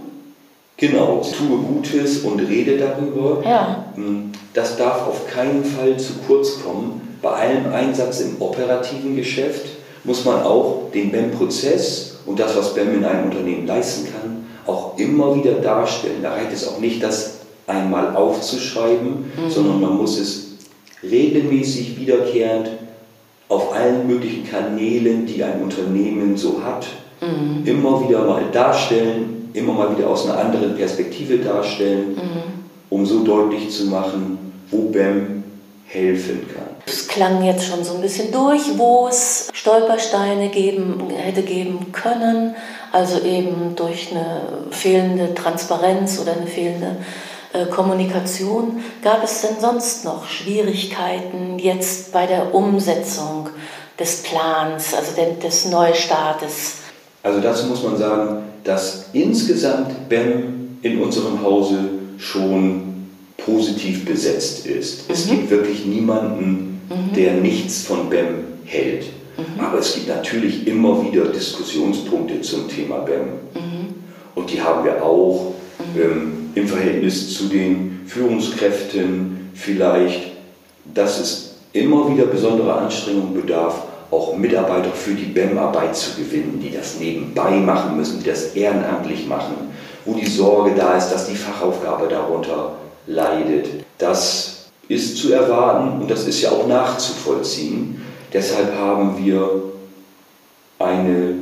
Genau, 0.77 1.21
tue 1.37 1.59
Gutes 1.59 2.21
und 2.21 2.39
rede 2.41 2.77
darüber. 2.77 3.43
Ja. 3.45 3.85
Hm, 3.95 4.31
das 4.55 4.77
darf 4.77 5.09
auf 5.09 5.27
keinen 5.27 5.65
Fall 5.65 5.97
zu 5.99 6.13
kurz 6.27 6.63
kommen. 6.63 7.19
Bei 7.21 7.31
allem 7.31 7.73
Einsatz 7.73 8.21
im 8.21 8.41
operativen 8.41 9.17
Geschäft 9.17 9.67
muss 10.05 10.25
man 10.25 10.43
auch 10.43 10.91
den 10.95 11.11
BEM-Prozess 11.11 12.19
und 12.27 12.39
das, 12.39 12.57
was 12.57 12.75
BEM 12.75 12.95
in 12.95 13.05
einem 13.05 13.25
Unternehmen 13.25 13.67
leisten 13.67 14.07
kann, 14.13 14.38
auch 14.69 14.99
immer 14.99 15.35
wieder 15.35 15.53
darstellen. 15.53 16.23
Da 16.23 16.35
reicht 16.35 16.53
es 16.53 16.69
auch 16.69 16.79
nicht, 16.79 17.03
das 17.03 17.39
einmal 17.67 18.15
aufzuschreiben, 18.15 19.33
mhm. 19.37 19.51
sondern 19.51 19.81
man 19.81 19.97
muss 19.97 20.19
es 20.19 20.49
regelmäßig 21.03 21.99
wiederkehrend 21.99 22.71
auf 23.49 23.75
allen 23.75 24.07
möglichen 24.07 24.47
Kanälen, 24.49 25.27
die 25.27 25.43
ein 25.43 25.63
Unternehmen 25.63 26.37
so 26.37 26.63
hat, 26.63 26.87
mhm. 27.21 27.67
immer 27.67 28.07
wieder 28.07 28.25
mal 28.25 28.43
darstellen, 28.53 29.51
immer 29.55 29.73
mal 29.73 29.97
wieder 29.97 30.09
aus 30.09 30.29
einer 30.29 30.39
anderen 30.39 30.77
Perspektive 30.77 31.39
darstellen, 31.39 32.15
mhm. 32.15 32.43
um 32.91 33.07
so 33.07 33.25
deutlich 33.25 33.71
zu 33.71 33.87
machen, 33.87 34.39
wo 34.71 34.91
BEM 34.91 35.43
helfen 35.87 36.47
kann. 36.55 36.69
Es 36.87 37.09
klang 37.09 37.43
jetzt 37.45 37.67
schon 37.67 37.83
so 37.83 37.95
ein 37.95 38.03
bisschen 38.03 38.31
durch, 38.31 38.63
wo 38.77 39.09
es 39.09 39.49
Stolpersteine 39.53 40.49
geben, 40.49 41.03
hätte 41.15 41.43
geben 41.43 41.93
können, 41.93 42.55
also 42.93 43.21
eben 43.23 43.75
durch 43.77 44.11
eine 44.11 44.43
fehlende 44.71 45.35
Transparenz 45.35 46.19
oder 46.21 46.33
eine 46.33 46.47
fehlende 46.47 46.97
äh, 47.53 47.67
Kommunikation. 47.67 48.83
Gab 49.03 49.25
es 49.25 49.43
denn 49.43 49.61
sonst 49.61 50.05
noch 50.05 50.27
Schwierigkeiten 50.27 51.59
jetzt 51.59 52.13
bei 52.13 52.27
der 52.27 52.55
Umsetzung 52.55 53.49
des 53.99 54.23
Plans, 54.23 54.95
also 54.95 55.13
des 55.43 55.65
Neustartes? 55.67 56.75
Also 57.23 57.41
dazu 57.41 57.67
muss 57.67 57.83
man 57.83 57.97
sagen, 57.97 58.45
dass 58.65 59.07
insgesamt 59.13 60.09
BEM 60.09 60.79
in 60.83 61.01
unserem 61.01 61.43
Hause 61.43 61.79
schon 62.19 63.09
positiv 63.37 64.05
besetzt 64.05 64.67
ist. 64.67 65.09
Mhm. 65.09 65.15
Es 65.15 65.27
gibt 65.27 65.51
wirklich 65.51 65.87
niemanden, 65.87 66.81
mhm. 66.89 67.15
der 67.15 67.35
nichts 67.35 67.83
von 67.83 68.09
BEM 68.11 68.45
hält. 68.65 69.07
Mhm. 69.39 69.65
Aber 69.65 69.79
es 69.79 69.95
gibt 69.95 70.09
natürlich 70.09 70.67
immer 70.67 71.03
wieder 71.05 71.27
Diskussionspunkte 71.27 72.41
zum 72.41 72.69
Thema 72.69 72.99
BEM. 72.99 73.27
Mhm. 73.55 73.95
Und 74.35 74.53
die 74.53 74.61
haben 74.61 74.85
wir 74.85 75.03
auch 75.03 75.55
mhm. 75.79 76.01
ähm, 76.01 76.51
im 76.55 76.69
Verhältnis 76.69 77.35
zu 77.37 77.45
den 77.45 78.01
Führungskräften 78.07 79.51
vielleicht, 79.55 80.33
dass 80.93 81.21
es 81.21 81.55
immer 81.73 82.11
wieder 82.11 82.27
besondere 82.27 82.75
Anstrengungen 82.75 83.35
bedarf, 83.35 83.83
auch 84.11 84.37
Mitarbeiter 84.37 84.91
für 84.91 85.13
die 85.13 85.27
BEM-Arbeit 85.27 85.95
zu 85.95 86.17
gewinnen, 86.17 86.61
die 86.63 86.75
das 86.75 86.99
nebenbei 86.99 87.57
machen 87.57 87.97
müssen, 87.97 88.21
die 88.21 88.29
das 88.29 88.55
ehrenamtlich 88.55 89.27
machen, 89.27 89.55
wo 90.05 90.15
die 90.15 90.27
Sorge 90.27 90.73
da 90.77 90.97
ist, 90.97 91.11
dass 91.11 91.27
die 91.29 91.37
Fachaufgabe 91.37 92.09
darunter 92.09 92.73
leidet. 93.07 93.67
Das 93.99 94.71
ist 94.89 95.19
zu 95.19 95.33
erwarten 95.33 96.01
und 96.01 96.11
das 96.11 96.27
ist 96.27 96.41
ja 96.41 96.51
auch 96.51 96.67
nachzuvollziehen. 96.67 98.01
Deshalb 98.33 98.75
haben 98.75 99.25
wir 99.25 99.63
eine 100.79 101.35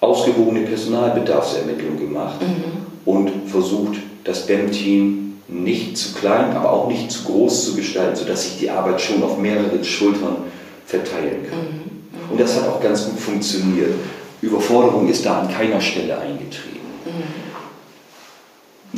ausgewogene 0.00 0.60
Personalbedarfsermittlung 0.60 1.98
gemacht 1.98 2.40
mhm. 2.40 2.86
und 3.04 3.30
versucht, 3.46 3.98
das 4.24 4.46
BEM-Team 4.46 5.38
nicht 5.48 5.96
zu 5.96 6.14
klein, 6.14 6.56
aber 6.56 6.72
auch 6.72 6.88
nicht 6.88 7.10
zu 7.10 7.24
groß 7.24 7.66
zu 7.66 7.76
gestalten, 7.76 8.16
sodass 8.16 8.44
sich 8.44 8.58
die 8.58 8.70
Arbeit 8.70 9.00
schon 9.00 9.22
auf 9.22 9.38
mehrere 9.38 9.84
Schultern 9.84 10.36
verteilen 10.86 11.46
kann. 11.48 11.58
Mhm. 11.58 11.64
Mhm. 11.64 12.30
Und 12.32 12.40
das 12.40 12.56
hat 12.56 12.68
auch 12.68 12.80
ganz 12.80 13.04
gut 13.06 13.20
funktioniert. 13.20 13.92
Überforderung 14.40 15.08
ist 15.08 15.24
da 15.24 15.40
an 15.40 15.48
keiner 15.48 15.80
Stelle 15.80 16.18
eingetreten. 16.18 16.80
Mhm. 17.04 17.44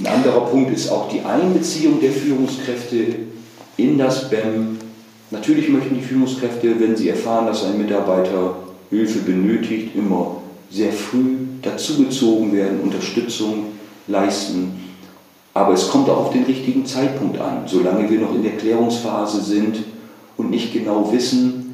Ein 0.02 0.06
anderer 0.06 0.42
Punkt 0.42 0.72
ist 0.72 0.90
auch 0.90 1.08
die 1.08 1.22
Einbeziehung 1.22 2.00
der 2.00 2.12
Führungskräfte 2.12 3.16
in 3.76 3.98
das 3.98 4.28
BEM 4.28 4.78
Natürlich 5.30 5.68
möchten 5.68 5.96
die 5.96 6.02
Führungskräfte, 6.02 6.78
wenn 6.78 6.96
sie 6.96 7.08
erfahren, 7.08 7.46
dass 7.46 7.64
ein 7.64 7.78
Mitarbeiter 7.78 8.56
Hilfe 8.90 9.20
benötigt, 9.20 9.96
immer 9.96 10.36
sehr 10.70 10.92
früh 10.92 11.36
dazugezogen 11.62 12.52
werden, 12.52 12.80
Unterstützung 12.80 13.72
leisten. 14.06 14.80
Aber 15.54 15.72
es 15.72 15.88
kommt 15.88 16.08
auch 16.08 16.18
auf 16.18 16.32
den 16.32 16.44
richtigen 16.44 16.86
Zeitpunkt 16.86 17.40
an. 17.40 17.62
Solange 17.66 18.08
wir 18.08 18.20
noch 18.20 18.34
in 18.34 18.42
der 18.42 18.56
Klärungsphase 18.56 19.40
sind 19.40 19.78
und 20.36 20.50
nicht 20.50 20.72
genau 20.72 21.10
wissen, 21.12 21.65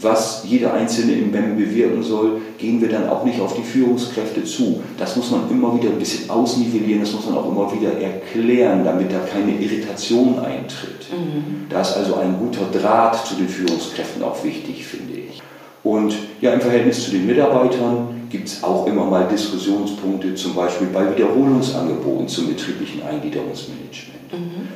was 0.00 0.44
jeder 0.46 0.74
Einzelne 0.74 1.12
im 1.12 1.32
BEM 1.32 1.56
bewirken 1.56 2.02
soll, 2.02 2.40
gehen 2.58 2.80
wir 2.80 2.88
dann 2.88 3.08
auch 3.08 3.24
nicht 3.24 3.40
auf 3.40 3.54
die 3.54 3.62
Führungskräfte 3.62 4.44
zu. 4.44 4.82
Das 4.98 5.16
muss 5.16 5.30
man 5.30 5.50
immer 5.50 5.74
wieder 5.76 5.88
ein 5.88 5.98
bisschen 5.98 6.28
ausnivellieren, 6.28 7.00
das 7.00 7.12
muss 7.12 7.26
man 7.26 7.36
auch 7.36 7.50
immer 7.50 7.72
wieder 7.72 7.98
erklären, 7.98 8.84
damit 8.84 9.10
da 9.12 9.20
keine 9.20 9.52
Irritation 9.52 10.38
eintritt. 10.38 11.10
Mhm. 11.10 11.66
Da 11.70 11.80
ist 11.80 11.96
also 11.96 12.16
ein 12.16 12.36
guter 12.38 12.66
Draht 12.78 13.26
zu 13.26 13.36
den 13.36 13.48
Führungskräften 13.48 14.22
auch 14.22 14.42
wichtig, 14.44 14.84
finde 14.84 15.14
ich. 15.14 15.42
Und 15.82 16.14
ja, 16.40 16.52
im 16.52 16.60
Verhältnis 16.60 17.04
zu 17.04 17.12
den 17.12 17.26
Mitarbeitern 17.26 18.26
gibt 18.28 18.48
es 18.48 18.62
auch 18.64 18.86
immer 18.86 19.04
mal 19.04 19.28
Diskussionspunkte, 19.28 20.34
zum 20.34 20.54
Beispiel 20.54 20.88
bei 20.92 21.08
Wiederholungsangeboten 21.14 22.28
zum 22.28 22.48
betrieblichen 22.48 23.02
Eingliederungsmanagement. 23.02 24.32
Mhm. 24.32 24.68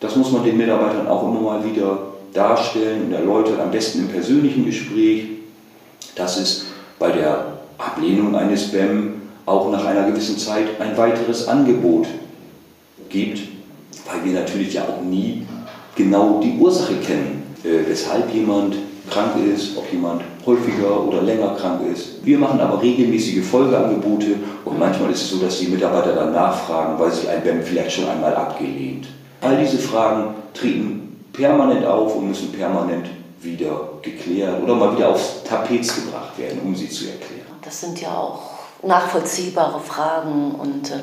Das 0.00 0.16
muss 0.16 0.32
man 0.32 0.44
den 0.44 0.56
Mitarbeitern 0.56 1.06
auch 1.06 1.22
immer 1.22 1.40
mal 1.40 1.64
wieder 1.64 2.15
darstellen 2.36 3.06
und 3.06 3.12
erläutern, 3.12 3.60
am 3.60 3.70
besten 3.70 4.00
im 4.00 4.08
persönlichen 4.08 4.64
Gespräch, 4.64 5.24
dass 6.14 6.38
es 6.38 6.66
bei 6.98 7.10
der 7.10 7.58
Ablehnung 7.78 8.34
eines 8.36 8.70
BEM 8.70 9.22
auch 9.44 9.70
nach 9.70 9.84
einer 9.84 10.06
gewissen 10.06 10.38
Zeit 10.38 10.80
ein 10.80 10.96
weiteres 10.96 11.46
Angebot 11.48 12.06
gibt, 13.08 13.40
weil 14.06 14.24
wir 14.24 14.40
natürlich 14.40 14.74
ja 14.74 14.82
auch 14.82 15.02
nie 15.02 15.46
genau 15.94 16.40
die 16.42 16.56
Ursache 16.58 16.94
kennen, 16.96 17.42
äh, 17.64 17.88
weshalb 17.88 18.32
jemand 18.34 18.76
krank 19.10 19.32
ist, 19.54 19.76
ob 19.76 19.90
jemand 19.92 20.22
häufiger 20.44 21.06
oder 21.06 21.22
länger 21.22 21.54
krank 21.54 21.80
ist. 21.92 22.24
Wir 22.24 22.38
machen 22.38 22.60
aber 22.60 22.82
regelmäßige 22.82 23.44
Folgeangebote 23.44 24.34
und 24.64 24.78
manchmal 24.78 25.10
ist 25.10 25.22
es 25.22 25.30
so, 25.30 25.38
dass 25.38 25.60
die 25.60 25.68
Mitarbeiter 25.68 26.12
dann 26.12 26.32
nachfragen, 26.32 26.98
weil 26.98 27.12
sich 27.12 27.28
ein 27.28 27.42
BEM 27.42 27.62
vielleicht 27.62 27.92
schon 27.92 28.08
einmal 28.08 28.34
abgelehnt. 28.34 29.06
All 29.40 29.56
diese 29.58 29.78
Fragen 29.78 30.34
treten 30.54 31.05
permanent 31.36 31.84
auf 31.84 32.14
und 32.16 32.28
müssen 32.28 32.52
permanent 32.52 33.06
wieder 33.40 33.88
geklärt 34.02 34.62
oder 34.62 34.74
mal 34.74 34.96
wieder 34.96 35.10
aufs 35.10 35.42
Tapet 35.44 35.82
gebracht 35.94 36.38
werden, 36.38 36.60
um 36.64 36.74
sie 36.74 36.88
zu 36.88 37.06
erklären. 37.06 37.46
Das 37.62 37.80
sind 37.80 38.00
ja 38.00 38.16
auch 38.16 38.40
nachvollziehbare 38.82 39.80
Fragen 39.80 40.54
und 40.54 40.90
äh, 40.90 41.00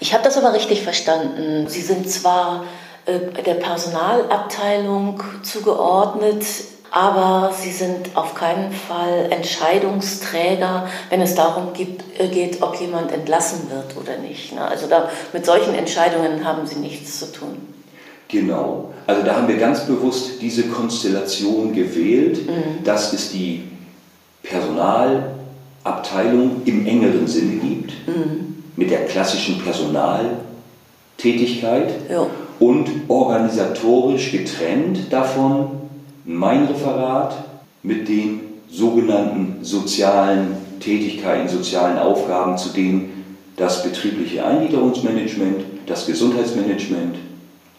ich 0.00 0.12
habe 0.12 0.24
das 0.24 0.36
aber 0.36 0.52
richtig 0.52 0.82
verstanden. 0.82 1.66
Sie 1.68 1.80
sind 1.80 2.10
zwar 2.10 2.64
äh, 3.06 3.42
der 3.42 3.54
Personalabteilung 3.54 5.22
zugeordnet, 5.42 6.44
aber 6.90 7.52
sie 7.58 7.70
sind 7.70 8.16
auf 8.16 8.34
keinen 8.34 8.72
Fall 8.72 9.28
Entscheidungsträger, 9.30 10.88
wenn 11.08 11.22
es 11.22 11.34
darum 11.34 11.72
gibt, 11.72 12.20
äh, 12.20 12.28
geht, 12.28 12.62
ob 12.62 12.76
jemand 12.80 13.12
entlassen 13.12 13.70
wird 13.70 13.96
oder 13.96 14.18
nicht. 14.18 14.52
Ne? 14.54 14.62
Also 14.62 14.88
da, 14.88 15.08
mit 15.32 15.46
solchen 15.46 15.74
Entscheidungen 15.74 16.44
haben 16.44 16.66
sie 16.66 16.76
nichts 16.76 17.18
zu 17.18 17.32
tun. 17.32 17.71
Genau. 18.32 18.92
Also 19.06 19.22
da 19.22 19.36
haben 19.36 19.46
wir 19.46 19.58
ganz 19.58 19.86
bewusst 19.86 20.40
diese 20.40 20.64
Konstellation 20.64 21.72
gewählt. 21.72 22.44
Mhm. 22.46 22.82
Dass 22.82 23.12
es 23.12 23.30
die 23.30 23.62
Personalabteilung 24.42 26.62
im 26.64 26.84
engeren 26.86 27.28
Sinne 27.28 27.56
gibt, 27.56 27.92
mhm. 28.08 28.64
mit 28.74 28.90
der 28.90 29.04
klassischen 29.06 29.60
Personaltätigkeit 29.60 31.92
ja. 32.10 32.26
und 32.58 32.88
organisatorisch 33.08 34.32
getrennt 34.32 35.12
davon 35.12 35.82
mein 36.24 36.64
Referat 36.66 37.36
mit 37.82 38.08
den 38.08 38.40
sogenannten 38.70 39.58
sozialen 39.62 40.56
Tätigkeiten, 40.80 41.48
sozialen 41.48 41.98
Aufgaben, 41.98 42.56
zu 42.56 42.70
denen 42.70 43.10
das 43.56 43.82
betriebliche 43.82 44.44
Eingliederungsmanagement, 44.44 45.64
das 45.86 46.06
Gesundheitsmanagement, 46.06 47.16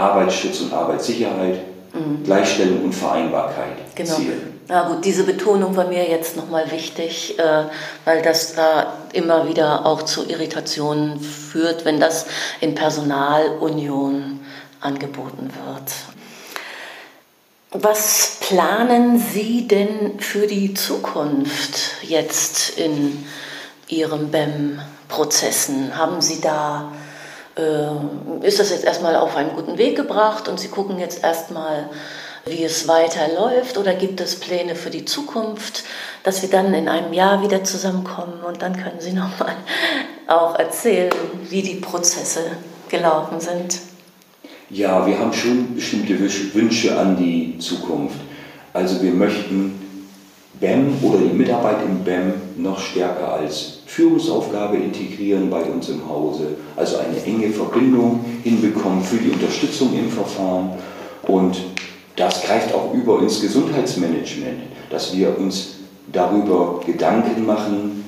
Arbeitsschutz 0.03 0.61
und 0.61 0.73
Arbeitssicherheit, 0.73 1.59
mhm. 1.93 2.23
Gleichstellung 2.23 2.83
und 2.83 2.93
Vereinbarkeit 2.93 3.95
genau. 3.95 4.15
zählen. 4.15 4.53
Na 4.67 4.87
gut, 4.87 5.03
diese 5.03 5.23
Betonung 5.23 5.75
war 5.75 5.87
mir 5.87 6.09
jetzt 6.09 6.37
nochmal 6.37 6.71
wichtig, 6.71 7.37
äh, 7.37 7.65
weil 8.05 8.21
das 8.21 8.55
da 8.55 8.93
immer 9.11 9.47
wieder 9.49 9.85
auch 9.85 10.03
zu 10.03 10.27
Irritationen 10.27 11.19
führt, 11.19 11.83
wenn 11.83 11.99
das 11.99 12.25
in 12.61 12.73
Personalunion 12.73 14.39
angeboten 14.79 15.49
wird. 15.65 15.91
Was 17.71 18.37
planen 18.39 19.19
Sie 19.19 19.67
denn 19.67 20.19
für 20.19 20.47
die 20.47 20.75
Zukunft 20.75 22.03
jetzt 22.03 22.77
in 22.77 23.25
Ihren 23.87 24.29
BEM-Prozessen? 24.29 25.97
Haben 25.97 26.21
Sie 26.21 26.39
da, 26.39 26.91
ist 28.41 28.59
das 28.59 28.71
jetzt 28.71 28.83
erstmal 28.83 29.15
auf 29.15 29.35
einen 29.35 29.51
guten 29.55 29.77
Weg 29.77 29.95
gebracht 29.95 30.47
und 30.47 30.59
Sie 30.59 30.69
gucken 30.69 30.99
jetzt 30.99 31.23
erstmal, 31.23 31.89
wie 32.45 32.63
es 32.63 32.87
weiterläuft 32.87 33.77
oder 33.77 33.93
gibt 33.93 34.19
es 34.21 34.39
Pläne 34.39 34.75
für 34.75 34.89
die 34.89 35.05
Zukunft, 35.05 35.83
dass 36.23 36.41
wir 36.41 36.49
dann 36.49 36.73
in 36.73 36.89
einem 36.89 37.13
Jahr 37.13 37.43
wieder 37.43 37.63
zusammenkommen 37.63 38.41
und 38.45 38.61
dann 38.61 38.75
können 38.75 38.99
Sie 38.99 39.13
nochmal 39.13 39.55
auch 40.27 40.57
erzählen, 40.57 41.11
wie 41.49 41.61
die 41.61 41.75
Prozesse 41.75 42.41
gelaufen 42.89 43.39
sind? 43.39 43.79
Ja, 44.69 45.05
wir 45.05 45.19
haben 45.19 45.33
schon 45.33 45.75
bestimmte 45.75 46.19
Wünsche 46.19 46.97
an 46.97 47.15
die 47.15 47.59
Zukunft. 47.59 48.17
Also 48.73 49.03
wir 49.03 49.11
möchten 49.11 49.82
BEM 50.59 50.97
oder 51.01 51.17
die 51.17 51.35
Mitarbeit 51.35 51.77
im 51.85 52.03
BEM 52.03 52.33
noch 52.57 52.79
stärker 52.79 53.33
als 53.33 53.79
Führungsaufgabe 53.85 54.77
integrieren 54.77 55.49
bei 55.49 55.61
uns 55.63 55.89
im 55.89 56.07
Hause, 56.07 56.55
also 56.75 56.97
eine 56.97 57.23
enge 57.23 57.49
Verbindung 57.49 58.23
hinbekommen 58.43 59.03
für 59.03 59.17
die 59.17 59.31
Unterstützung 59.31 59.93
im 59.97 60.09
Verfahren. 60.09 60.71
Und 61.23 61.57
das 62.15 62.43
greift 62.43 62.73
auch 62.73 62.93
über 62.93 63.21
ins 63.21 63.41
Gesundheitsmanagement, 63.41 64.61
dass 64.89 65.15
wir 65.15 65.37
uns 65.37 65.75
darüber 66.11 66.81
Gedanken 66.85 67.45
machen, 67.45 68.03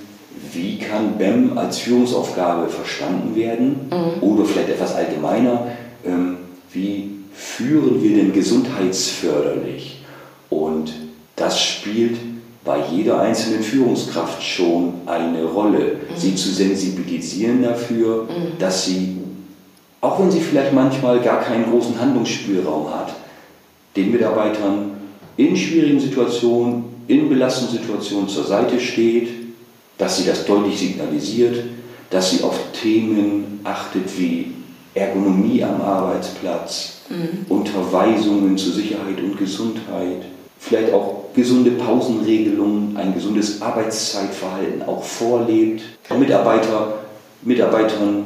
wie 0.53 0.77
kann 0.77 1.17
BEM 1.17 1.57
als 1.57 1.79
Führungsaufgabe 1.79 2.69
verstanden 2.69 3.35
werden 3.35 3.89
mhm. 3.89 4.23
oder 4.23 4.45
vielleicht 4.45 4.69
etwas 4.69 4.95
allgemeiner, 4.95 5.67
ähm, 6.05 6.37
wie 6.71 7.11
führen 7.33 8.01
wir 8.01 8.15
denn 8.15 8.33
gesundheitsförderlich? 8.33 10.03
Und 10.49 10.93
das 11.35 11.61
spielt 11.61 12.17
bei 12.65 12.79
jeder 12.91 13.21
einzelnen 13.21 13.61
Führungskraft 13.61 14.41
schon 14.41 14.95
eine 15.05 15.43
Rolle, 15.43 15.79
mhm. 16.09 16.17
sie 16.17 16.35
zu 16.35 16.49
sensibilisieren 16.49 17.61
dafür, 17.61 18.23
mhm. 18.23 18.57
dass 18.57 18.85
sie, 18.85 19.17
auch 20.01 20.19
wenn 20.19 20.31
sie 20.31 20.41
vielleicht 20.41 20.73
manchmal 20.73 21.21
gar 21.21 21.41
keinen 21.41 21.69
großen 21.69 21.99
Handlungsspielraum 22.01 22.89
hat, 22.89 23.13
den 23.95 24.11
Mitarbeitern 24.11 24.91
in 25.37 25.55
schwierigen 25.55 25.99
Situationen, 25.99 26.85
in 27.07 27.29
belastenden 27.29 27.77
Situationen 27.77 28.27
zur 28.27 28.45
Seite 28.45 28.79
steht, 28.79 29.29
dass 29.99 30.17
sie 30.17 30.25
das 30.25 30.45
deutlich 30.45 30.79
signalisiert, 30.79 31.63
dass 32.09 32.31
sie 32.31 32.43
auf 32.43 32.59
Themen 32.81 33.59
achtet 33.63 34.05
wie 34.17 34.51
Ergonomie 34.95 35.63
am 35.63 35.81
Arbeitsplatz, 35.81 37.01
mhm. 37.09 37.45
Unterweisungen 37.47 38.57
zur 38.57 38.73
Sicherheit 38.73 39.19
und 39.19 39.37
Gesundheit, 39.37 40.23
vielleicht 40.57 40.93
auch 40.93 41.24
gesunde 41.35 41.71
Pausenregelungen, 41.71 42.95
ein 42.97 43.13
gesundes 43.13 43.61
Arbeitszeitverhalten 43.61 44.83
auch 44.83 45.03
vorlebt. 45.03 45.81
Mitarbeiter, 46.17 46.99
Mitarbeitern, 47.41 48.25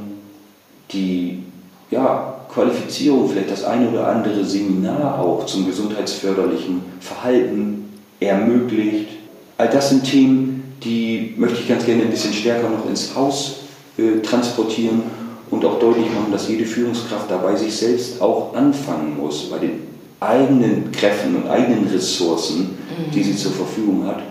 die 0.92 1.44
ja, 1.92 2.36
Qualifizierung, 2.54 3.30
vielleicht 3.30 3.52
das 3.52 3.64
eine 3.64 3.90
oder 3.90 4.08
andere 4.08 4.44
Seminar 4.44 5.20
auch 5.20 5.46
zum 5.46 5.66
gesundheitsförderlichen 5.66 6.82
Verhalten 7.00 7.90
ermöglicht. 8.20 9.10
All 9.58 9.70
das 9.70 9.90
sind 9.90 10.04
Themen, 10.04 10.76
die 10.84 11.34
möchte 11.38 11.60
ich 11.60 11.68
ganz 11.68 11.86
gerne 11.86 12.04
ein 12.04 12.12
bisschen 12.12 12.34
stärker 12.34 12.70
noch 12.70 12.88
ins 12.88 13.14
Haus 13.16 13.62
äh, 13.98 14.22
transportieren 14.22 15.04
und 15.50 15.66
auch 15.66 15.80
deutlich 15.80 16.06
machen, 16.06 16.32
dass 16.32 16.48
jede 16.48 16.66
Führungskraft 16.66 17.30
dabei 17.30 17.56
sich 17.56 17.76
selbst 17.76 18.22
auch 18.22 18.54
anfangen 18.54 19.18
muss, 19.18 19.50
bei 19.50 19.58
den 19.58 19.89
eigenen 20.20 20.92
Kräften 20.92 21.36
und 21.36 21.50
eigenen 21.50 21.88
Ressourcen, 21.88 22.78
mhm. 22.78 23.12
die 23.12 23.24
sie 23.24 23.36
zur 23.36 23.54
Verfügung 23.54 24.06
hat, 24.08 24.22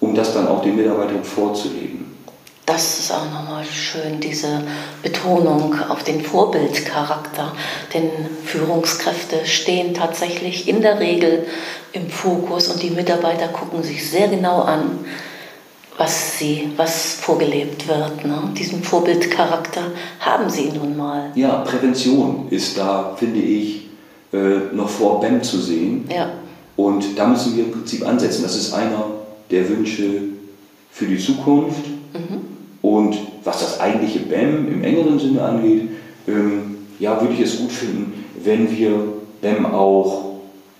um 0.00 0.14
das 0.14 0.34
dann 0.34 0.48
auch 0.48 0.62
den 0.62 0.76
Mitarbeitern 0.76 1.22
vorzuleben. 1.22 2.04
Das 2.66 2.98
ist 2.98 3.12
auch 3.12 3.26
nochmal 3.26 3.62
schön, 3.64 4.20
diese 4.20 4.62
Betonung 5.02 5.74
auf 5.90 6.02
den 6.02 6.22
Vorbildcharakter. 6.22 7.52
Denn 7.92 8.10
Führungskräfte 8.46 9.44
stehen 9.44 9.92
tatsächlich 9.92 10.66
in 10.66 10.80
der 10.80 10.98
Regel 10.98 11.46
im 11.92 12.08
Fokus 12.08 12.68
und 12.68 12.82
die 12.82 12.90
Mitarbeiter 12.90 13.48
gucken 13.48 13.82
sich 13.82 14.10
sehr 14.10 14.28
genau 14.28 14.62
an, 14.62 15.04
was 15.98 16.38
sie, 16.38 16.72
was 16.76 17.14
vorgelebt 17.14 17.86
wird. 17.86 18.24
Ne? 18.24 18.50
Diesen 18.56 18.82
Vorbildcharakter 18.82 19.92
haben 20.20 20.48
sie 20.48 20.70
nun 20.70 20.96
mal. 20.96 21.32
Ja, 21.34 21.58
Prävention 21.58 22.46
ist 22.48 22.78
da, 22.78 23.14
finde 23.16 23.40
ich, 23.40 23.83
äh, 24.34 24.74
noch 24.74 24.88
vor 24.88 25.20
BEM 25.20 25.42
zu 25.44 25.58
sehen. 25.58 26.08
Ja. 26.12 26.30
Und 26.76 27.16
da 27.16 27.28
müssen 27.28 27.56
wir 27.56 27.64
im 27.64 27.70
Prinzip 27.70 28.04
ansetzen. 28.04 28.42
Das 28.42 28.56
ist 28.56 28.74
einer 28.74 29.04
der 29.48 29.68
Wünsche 29.68 30.22
für 30.90 31.06
die 31.06 31.18
Zukunft. 31.18 31.86
Mhm. 32.12 32.40
Und 32.82 33.16
was 33.44 33.60
das 33.60 33.80
eigentliche 33.80 34.20
BEM 34.20 34.66
im 34.66 34.82
engeren 34.82 35.20
Sinne 35.20 35.42
angeht, 35.42 35.88
ähm, 36.26 36.78
ja, 36.98 37.20
würde 37.20 37.34
ich 37.34 37.40
es 37.40 37.58
gut 37.58 37.70
finden, 37.70 38.24
wenn 38.42 38.68
wir 38.76 38.90
BEM 39.40 39.66
auch 39.66 40.34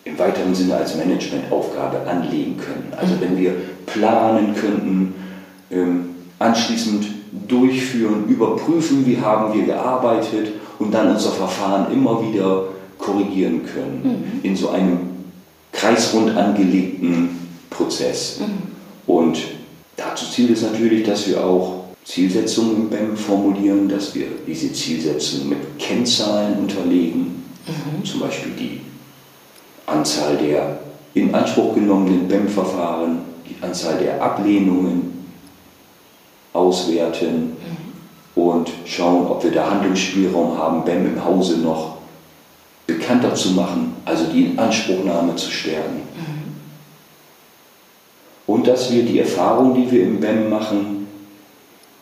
im 0.05 0.19
weiteren 0.19 0.55
Sinne 0.55 0.75
als 0.77 0.97
Managementaufgabe 0.97 2.07
anlegen 2.09 2.57
können. 2.57 2.93
Also 2.97 3.14
wenn 3.21 3.38
wir 3.38 3.53
planen 3.87 4.55
könnten, 4.55 5.14
ähm, 5.71 6.09
anschließend 6.40 7.07
durchführen, 7.47 8.27
überprüfen, 8.29 9.07
wie 9.07 9.21
haben 9.21 9.55
wir 9.55 9.64
gearbeitet 9.64 10.53
und 10.81 10.93
dann 10.93 11.12
unser 11.12 11.31
Verfahren 11.31 11.93
immer 11.93 12.21
wieder 12.21 12.64
korrigieren 13.05 13.64
können 13.64 14.01
mhm. 14.03 14.40
in 14.43 14.57
so 14.57 14.71
einem 14.71 14.99
kreisrund 15.73 16.37
angelegten 16.37 17.31
Prozess. 17.71 18.40
Mhm. 18.40 19.12
Und 19.12 19.38
dazu 19.97 20.27
zielt 20.27 20.51
es 20.51 20.62
natürlich, 20.62 21.07
dass 21.07 21.29
wir 21.29 21.45
auch 21.45 21.85
Zielsetzungen 22.05 22.77
im 22.77 22.88
BEM 22.90 23.17
formulieren, 23.17 23.88
dass 23.88 24.14
wir 24.14 24.27
diese 24.47 24.73
Zielsetzungen 24.73 25.51
mit 25.51 25.79
Kennzahlen 25.79 26.59
unterlegen, 26.59 27.45
mhm. 27.67 28.05
zum 28.05 28.21
Beispiel 28.21 28.53
die 28.59 28.81
Anzahl 29.87 30.37
der 30.37 30.81
in 31.14 31.35
Anspruch 31.35 31.75
genommenen 31.75 32.27
BEM-Verfahren, 32.27 33.19
die 33.49 33.62
Anzahl 33.64 33.99
der 33.99 34.21
Ablehnungen 34.21 35.27
auswerten 36.53 37.53
mhm. 38.37 38.43
und 38.43 38.71
schauen, 38.85 39.27
ob 39.27 39.45
wir 39.45 39.53
da 39.53 39.71
Handlungsspielraum 39.71 40.59
haben, 40.59 40.85
BEM 40.85 41.07
im 41.07 41.25
Hause 41.25 41.59
noch 41.59 41.94
bekannter 42.87 43.35
zu 43.35 43.51
machen, 43.51 43.97
also 44.05 44.25
die 44.27 44.47
Inanspruchnahme 44.47 45.37
zu 45.37 45.51
stärken. 45.51 46.03
Mhm. 46.16 46.44
Und 48.47 48.66
dass 48.66 48.92
wir 48.92 49.05
die 49.05 49.20
Erfahrung, 49.20 49.75
die 49.75 49.90
wir 49.90 50.03
im 50.03 50.20
BEM 50.20 50.51
machen, 50.51 51.07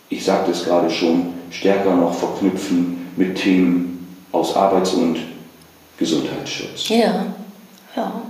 ich 0.09 0.25
sagte 0.25 0.51
es 0.51 0.64
gerade 0.64 0.90
schon, 0.90 1.35
stärker 1.51 1.95
noch 1.95 2.14
verknüpfen 2.14 3.12
mit 3.16 3.37
Themen 3.37 4.16
aus 4.33 4.57
Arbeits- 4.57 4.95
und 4.95 5.18
Gesundheitsschutz. 5.99 6.88
Ja. 6.88 7.27
Ja. 7.95 8.23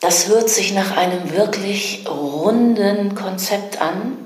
Das 0.00 0.28
hört 0.28 0.48
sich 0.48 0.74
nach 0.74 0.96
einem 0.96 1.30
wirklich 1.32 2.04
runden 2.08 3.14
Konzept 3.14 3.80
an 3.80 4.19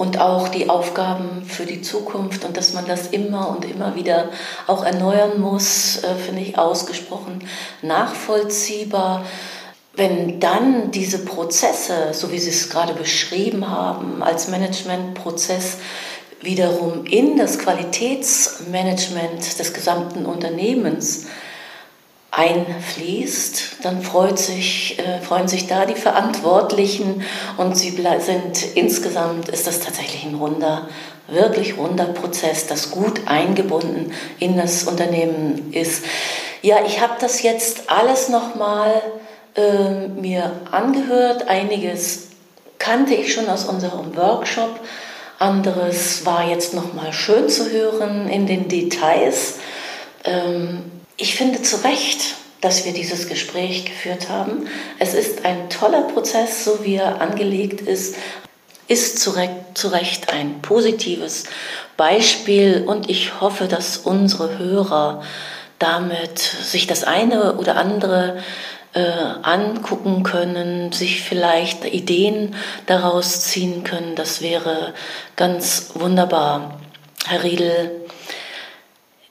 und 0.00 0.18
auch 0.18 0.48
die 0.48 0.70
Aufgaben 0.70 1.44
für 1.46 1.66
die 1.66 1.82
Zukunft 1.82 2.46
und 2.46 2.56
dass 2.56 2.72
man 2.72 2.86
das 2.86 3.08
immer 3.08 3.50
und 3.50 3.66
immer 3.66 3.96
wieder 3.96 4.30
auch 4.66 4.82
erneuern 4.82 5.38
muss, 5.38 6.02
äh, 6.02 6.14
finde 6.14 6.40
ich 6.40 6.56
ausgesprochen 6.56 7.44
nachvollziehbar. 7.82 9.26
Wenn 9.94 10.40
dann 10.40 10.90
diese 10.90 11.18
Prozesse, 11.18 12.14
so 12.14 12.32
wie 12.32 12.38
Sie 12.38 12.48
es 12.48 12.70
gerade 12.70 12.94
beschrieben 12.94 13.68
haben, 13.68 14.22
als 14.22 14.48
Managementprozess 14.48 15.76
wiederum 16.40 17.04
in 17.04 17.36
das 17.36 17.58
Qualitätsmanagement 17.58 19.58
des 19.58 19.74
gesamten 19.74 20.24
Unternehmens 20.24 21.26
einfließt, 22.30 23.78
dann 23.82 24.02
freut 24.02 24.38
sich, 24.38 24.98
äh, 24.98 25.20
freuen 25.20 25.48
sich 25.48 25.66
da 25.66 25.84
die 25.84 25.94
Verantwortlichen 25.94 27.22
und 27.56 27.76
sie 27.76 27.90
sind 27.90 28.76
insgesamt 28.76 29.48
ist 29.48 29.66
das 29.66 29.80
tatsächlich 29.80 30.24
ein 30.24 30.36
runder, 30.36 30.88
wirklich 31.26 31.76
runder 31.76 32.04
Prozess, 32.04 32.66
das 32.66 32.90
gut 32.90 33.22
eingebunden 33.26 34.12
in 34.38 34.56
das 34.56 34.84
Unternehmen 34.84 35.72
ist. 35.72 36.04
Ja, 36.62 36.84
ich 36.86 37.00
habe 37.00 37.14
das 37.20 37.42
jetzt 37.42 37.90
alles 37.90 38.28
nochmal 38.28 39.02
äh, 39.56 40.08
mir 40.08 40.52
angehört. 40.70 41.48
Einiges 41.48 42.28
kannte 42.78 43.14
ich 43.14 43.32
schon 43.32 43.48
aus 43.48 43.64
unserem 43.64 44.16
Workshop. 44.16 44.78
Anderes 45.38 46.26
war 46.26 46.46
jetzt 46.46 46.74
nochmal 46.74 47.12
schön 47.12 47.48
zu 47.48 47.70
hören 47.70 48.28
in 48.28 48.46
den 48.46 48.68
Details. 48.68 49.54
Ähm, 50.24 50.89
ich 51.20 51.34
finde 51.34 51.62
zu 51.62 51.76
Recht, 51.84 52.36
dass 52.60 52.84
wir 52.84 52.92
dieses 52.92 53.28
Gespräch 53.28 53.84
geführt 53.84 54.28
haben. 54.28 54.66
Es 54.98 55.14
ist 55.14 55.44
ein 55.44 55.68
toller 55.68 56.02
Prozess, 56.02 56.64
so 56.64 56.84
wie 56.84 56.96
er 56.96 57.20
angelegt 57.20 57.80
ist, 57.80 58.16
ist 58.88 59.20
zu 59.20 59.30
Recht 59.30 60.32
ein 60.32 60.62
positives 60.62 61.44
Beispiel 61.96 62.84
und 62.86 63.08
ich 63.08 63.40
hoffe, 63.40 63.68
dass 63.68 63.98
unsere 63.98 64.58
Hörer 64.58 65.22
damit 65.78 66.38
sich 66.38 66.86
das 66.86 67.04
eine 67.04 67.54
oder 67.54 67.76
andere 67.76 68.38
äh, 68.92 69.00
angucken 69.42 70.22
können, 70.22 70.92
sich 70.92 71.22
vielleicht 71.22 71.84
Ideen 71.84 72.56
daraus 72.86 73.42
ziehen 73.42 73.84
können. 73.84 74.16
Das 74.16 74.42
wäre 74.42 74.92
ganz 75.36 75.90
wunderbar. 75.94 76.80
Herr 77.26 77.44
Riedel, 77.44 77.99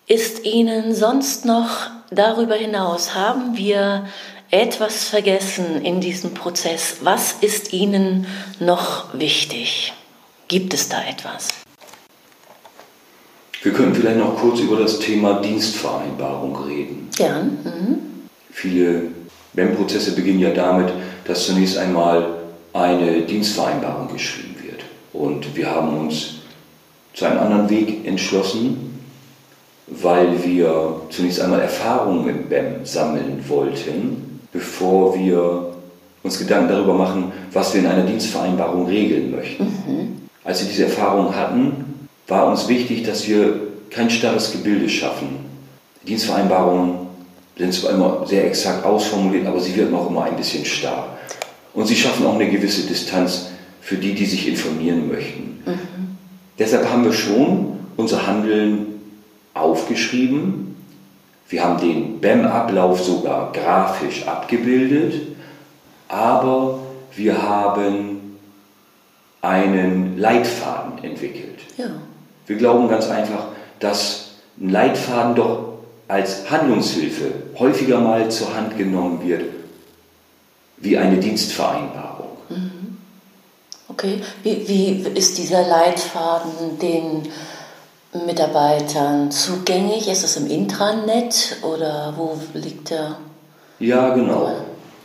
ist 0.10 0.44
Ihnen 0.44 0.96
sonst 0.96 1.46
noch 1.46 1.70
darüber 2.10 2.56
hinaus, 2.56 3.14
haben 3.14 3.56
wir 3.56 4.08
etwas 4.50 5.08
vergessen 5.08 5.84
in 5.84 6.02
diesem 6.02 6.34
Prozess? 6.34 6.98
Was 7.04 7.36
ist 7.42 7.72
Ihnen 7.74 8.26
noch 8.60 9.14
wichtig? 9.14 9.94
Gibt 10.48 10.74
es 10.74 10.90
da 10.90 10.98
etwas? 11.08 11.50
Wir 13.62 13.72
können 13.72 13.94
vielleicht 13.94 14.18
noch 14.18 14.36
kurz 14.38 14.60
über 14.60 14.78
das 14.78 14.98
Thema 14.98 15.42
Dienstvereinbarung 15.42 16.56
reden. 16.66 17.10
Gern. 17.16 17.60
Mhm. 17.64 17.98
Viele 18.52 19.04
BEM-Prozesse 19.54 20.14
beginnen 20.16 20.40
ja 20.40 20.50
damit, 20.50 20.92
dass 21.26 21.46
zunächst 21.46 21.78
einmal 21.78 22.26
eine 22.74 23.22
Dienstvereinbarung 23.22 24.12
geschrieben 24.12 24.56
wird. 24.64 24.82
Und 25.14 25.56
wir 25.56 25.70
haben 25.70 25.96
uns 25.96 26.36
zu 27.14 27.26
einem 27.26 27.40
anderen 27.40 27.70
Weg 27.70 28.08
entschlossen, 28.08 28.89
weil 29.90 30.44
wir 30.44 31.02
zunächst 31.10 31.42
einmal 31.42 31.62
Erfahrungen 31.62 32.30
im 32.30 32.50
BEM 32.50 32.86
sammeln 32.86 33.44
wollten, 33.48 34.40
bevor 34.52 35.18
wir 35.18 35.74
uns 36.24 36.38
Gedanken 36.38 36.70
darüber 36.70 36.94
machen, 36.94 37.32
was 37.52 37.74
wir 37.74 37.82
in 37.82 37.88
einer 37.88 38.04
Dienstvereinbarung 38.04 38.88
regeln 38.88 39.32
möchten. 39.32 39.64
Mhm. 39.64 40.22
Als 40.44 40.62
wir 40.62 40.70
diese 40.70 40.86
Erfahrung 40.86 41.36
hatten, 41.36 42.08
war 42.28 42.48
uns 42.48 42.68
wichtig, 42.68 43.04
dass 43.04 43.28
wir 43.28 43.60
kein 43.90 44.10
starres 44.10 44.52
Gebilde 44.52 44.90
schaffen. 44.90 45.28
Die 46.04 46.08
Dienstvereinbarungen 46.08 47.08
sind 47.58 47.74
zwar 47.74 47.92
immer 47.92 48.26
sehr 48.26 48.46
exakt 48.46 48.86
ausformuliert, 48.86 49.48
aber 49.48 49.60
sie 49.60 49.76
wirken 49.76 49.96
auch 49.96 50.10
immer 50.10 50.24
ein 50.24 50.36
bisschen 50.36 50.66
starr. 50.66 51.18
Und 51.74 51.88
sie 51.88 51.96
schaffen 51.96 52.26
auch 52.26 52.36
eine 52.36 52.50
gewisse 52.50 52.88
Distanz 52.88 53.48
für 53.82 53.96
die, 53.96 54.14
die 54.14 54.26
sich 54.26 54.48
informieren 54.48 55.10
möchten. 55.10 55.62
Mhm. 55.66 56.18
Deshalb 56.58 56.90
haben 56.90 57.06
wir 57.06 57.14
schon 57.14 57.80
unser 57.96 58.28
Handeln 58.28 58.89
aufgeschrieben. 59.60 60.76
Wir 61.48 61.64
haben 61.64 61.80
den 61.80 62.20
BEM-Ablauf 62.20 63.02
sogar 63.02 63.52
grafisch 63.52 64.28
abgebildet, 64.28 65.36
aber 66.08 66.80
wir 67.16 67.42
haben 67.42 68.38
einen 69.42 70.18
Leitfaden 70.18 71.04
entwickelt. 71.04 71.60
Ja. 71.78 71.88
Wir 72.46 72.58
glauben 72.58 72.88
ganz 72.88 73.08
einfach, 73.10 73.48
dass 73.80 74.32
ein 74.60 74.70
Leitfaden 74.70 75.36
doch 75.36 75.70
als 76.08 76.50
Handlungshilfe 76.50 77.32
häufiger 77.58 78.00
mal 78.00 78.30
zur 78.30 78.56
Hand 78.56 78.78
genommen 78.78 79.22
wird 79.28 79.44
wie 80.78 80.98
eine 80.98 81.18
Dienstvereinbarung. 81.18 82.30
Mhm. 82.50 82.98
Okay, 83.88 84.22
wie, 84.44 84.68
wie 84.68 85.18
ist 85.18 85.38
dieser 85.38 85.68
Leitfaden 85.68 86.80
den 86.80 87.28
Mitarbeitern 88.14 89.32
zugänglich? 89.32 90.08
Ist 90.08 90.24
es 90.24 90.38
im 90.38 90.50
Intranet 90.50 91.58
oder 91.62 92.14
wo 92.18 92.38
liegt 92.54 92.90
der? 92.90 93.18
Ja, 93.80 94.14
genau. 94.14 94.52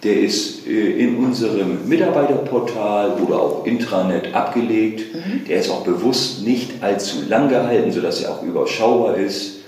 Der 0.03 0.21
ist 0.21 0.67
äh, 0.67 0.99
in 0.99 1.17
unserem 1.17 1.89
Mitarbeiterportal 1.89 3.13
oder 3.23 3.41
auch 3.41 3.67
Intranet 3.67 4.35
abgelegt. 4.35 5.15
Mhm. 5.15 5.45
Der 5.47 5.61
ist 5.61 5.71
auch 5.71 5.83
bewusst 5.83 6.43
nicht 6.43 6.83
allzu 6.83 7.23
lang 7.29 7.49
gehalten, 7.49 7.93
sodass 7.93 8.23
er 8.23 8.33
auch 8.33 8.43
überschaubar 8.43 9.17
ist. 9.17 9.61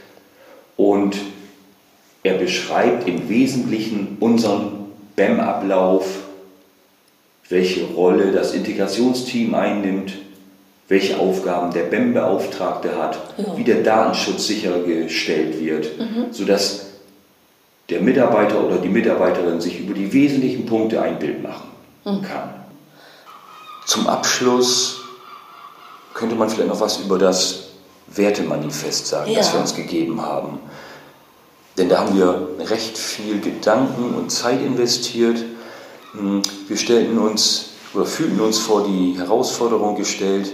Und 0.77 1.17
er 2.23 2.35
beschreibt 2.35 3.07
im 3.07 3.29
Wesentlichen 3.29 4.17
unseren 4.21 4.87
BEM-Ablauf, 5.15 6.07
welche 7.49 7.85
Rolle 7.85 8.33
das 8.33 8.53
Integrationsteam 8.53 9.55
einnimmt, 9.55 10.13
welche 10.89 11.19
Aufgaben 11.19 11.73
der 11.73 11.85
BEM-Beauftragte 11.85 12.97
hat, 12.97 13.19
ja. 13.37 13.57
wie 13.57 13.65
der 13.65 13.83
Datenschutz 13.83 14.47
sichergestellt 14.47 15.61
wird, 15.61 15.99
mhm. 15.99 16.27
sodass 16.31 16.87
der 17.89 18.01
Mitarbeiter 18.01 18.63
oder 18.63 18.79
die 18.79 18.89
Mitarbeiterin 18.89 19.61
sich 19.61 19.81
über 19.81 19.95
die 19.95 20.13
wesentlichen 20.13 20.67
Punkte 20.67 21.03
ein 21.03 21.19
Bild 21.19 21.43
machen 21.43 21.69
mhm. 22.05 22.23
kann. 22.23 22.55
Zum 23.85 24.07
Abschluss 24.07 25.01
könnte 26.15 26.35
man 26.35 26.49
vielleicht 26.49 26.69
noch 26.69 26.81
was 26.81 26.99
über 26.99 27.19
das 27.19 27.69
Wertemanifest 28.09 29.07
sagen, 29.07 29.31
ja. 29.31 29.39
das 29.39 29.53
wir 29.53 29.61
uns 29.61 29.75
gegeben 29.75 30.23
haben. 30.23 30.59
Denn 31.77 31.89
da 31.89 31.99
haben 31.99 32.17
wir 32.17 32.49
recht 32.71 32.97
viel 32.97 33.41
Gedanken 33.41 34.15
und 34.15 34.31
Zeit 34.31 34.63
investiert. 34.63 35.45
Hm, 36.13 36.43
wir 36.69 36.77
stellten 36.77 37.19
uns 37.19 37.71
oder 37.93 38.07
fühlten 38.07 38.41
uns 38.41 38.59
vor 38.59 38.85
die 38.85 39.15
Herausforderung 39.19 39.97
gestellt, 39.97 40.53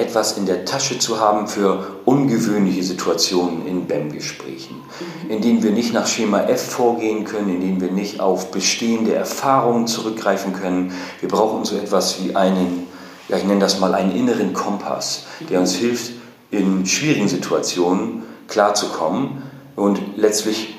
etwas 0.00 0.36
in 0.36 0.46
der 0.46 0.64
Tasche 0.64 0.98
zu 0.98 1.20
haben 1.20 1.46
für 1.46 1.86
ungewöhnliche 2.04 2.82
Situationen 2.82 3.66
in 3.66 3.86
BEM-Gesprächen, 3.86 4.76
mhm. 4.76 5.30
in 5.30 5.42
denen 5.42 5.62
wir 5.62 5.70
nicht 5.70 5.92
nach 5.92 6.06
Schema 6.06 6.42
F 6.42 6.70
vorgehen 6.70 7.24
können, 7.24 7.54
in 7.54 7.60
denen 7.60 7.80
wir 7.80 7.90
nicht 7.90 8.20
auf 8.20 8.50
bestehende 8.50 9.14
Erfahrungen 9.14 9.86
zurückgreifen 9.86 10.52
können. 10.52 10.92
Wir 11.20 11.28
brauchen 11.28 11.64
so 11.64 11.76
etwas 11.76 12.22
wie 12.22 12.34
einen, 12.34 12.86
ja 13.28 13.36
ich 13.36 13.44
nenne 13.44 13.60
das 13.60 13.78
mal 13.78 13.94
einen 13.94 14.14
inneren 14.14 14.52
Kompass, 14.54 15.24
der 15.48 15.60
uns 15.60 15.74
hilft, 15.74 16.12
in 16.50 16.84
schwierigen 16.86 17.28
Situationen 17.28 18.24
klarzukommen 18.48 19.42
und 19.76 20.00
letztlich 20.16 20.74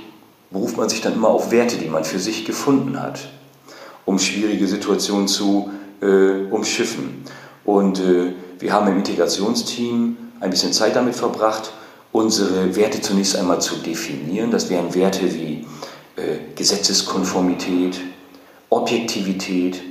beruft 0.52 0.78
man 0.78 0.90
sich 0.90 1.02
dann 1.02 1.14
immer 1.14 1.30
auf 1.30 1.52
Werte, 1.52 1.78
die 1.78 1.88
man 1.88 2.04
für 2.04 2.20
sich 2.20 2.46
gefunden 2.46 3.02
hat, 3.02 3.20
um 4.06 4.20
schwierige 4.20 4.68
Situationen 4.68 5.28
zu 5.28 5.72
äh, 6.02 6.46
umschiffen. 6.50 7.24
Und 7.64 8.00
äh, 8.00 8.34
wir 8.62 8.72
haben 8.72 8.88
im 8.88 8.98
Integrationsteam 8.98 10.18
ein 10.40 10.50
bisschen 10.52 10.72
Zeit 10.72 10.96
damit 10.96 11.16
verbracht, 11.16 11.74
unsere 12.12 12.76
Werte 12.76 13.02
zunächst 13.02 13.36
einmal 13.36 13.60
zu 13.60 13.76
definieren. 13.78 14.52
Das 14.52 14.70
wären 14.70 14.94
Werte 14.94 15.34
wie 15.34 15.66
äh, 16.16 16.38
Gesetzeskonformität, 16.56 18.00
Objektivität, 18.70 19.82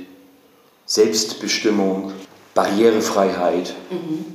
Selbstbestimmung, 0.85 2.13
Barrierefreiheit, 2.53 3.75
mhm. 3.89 4.25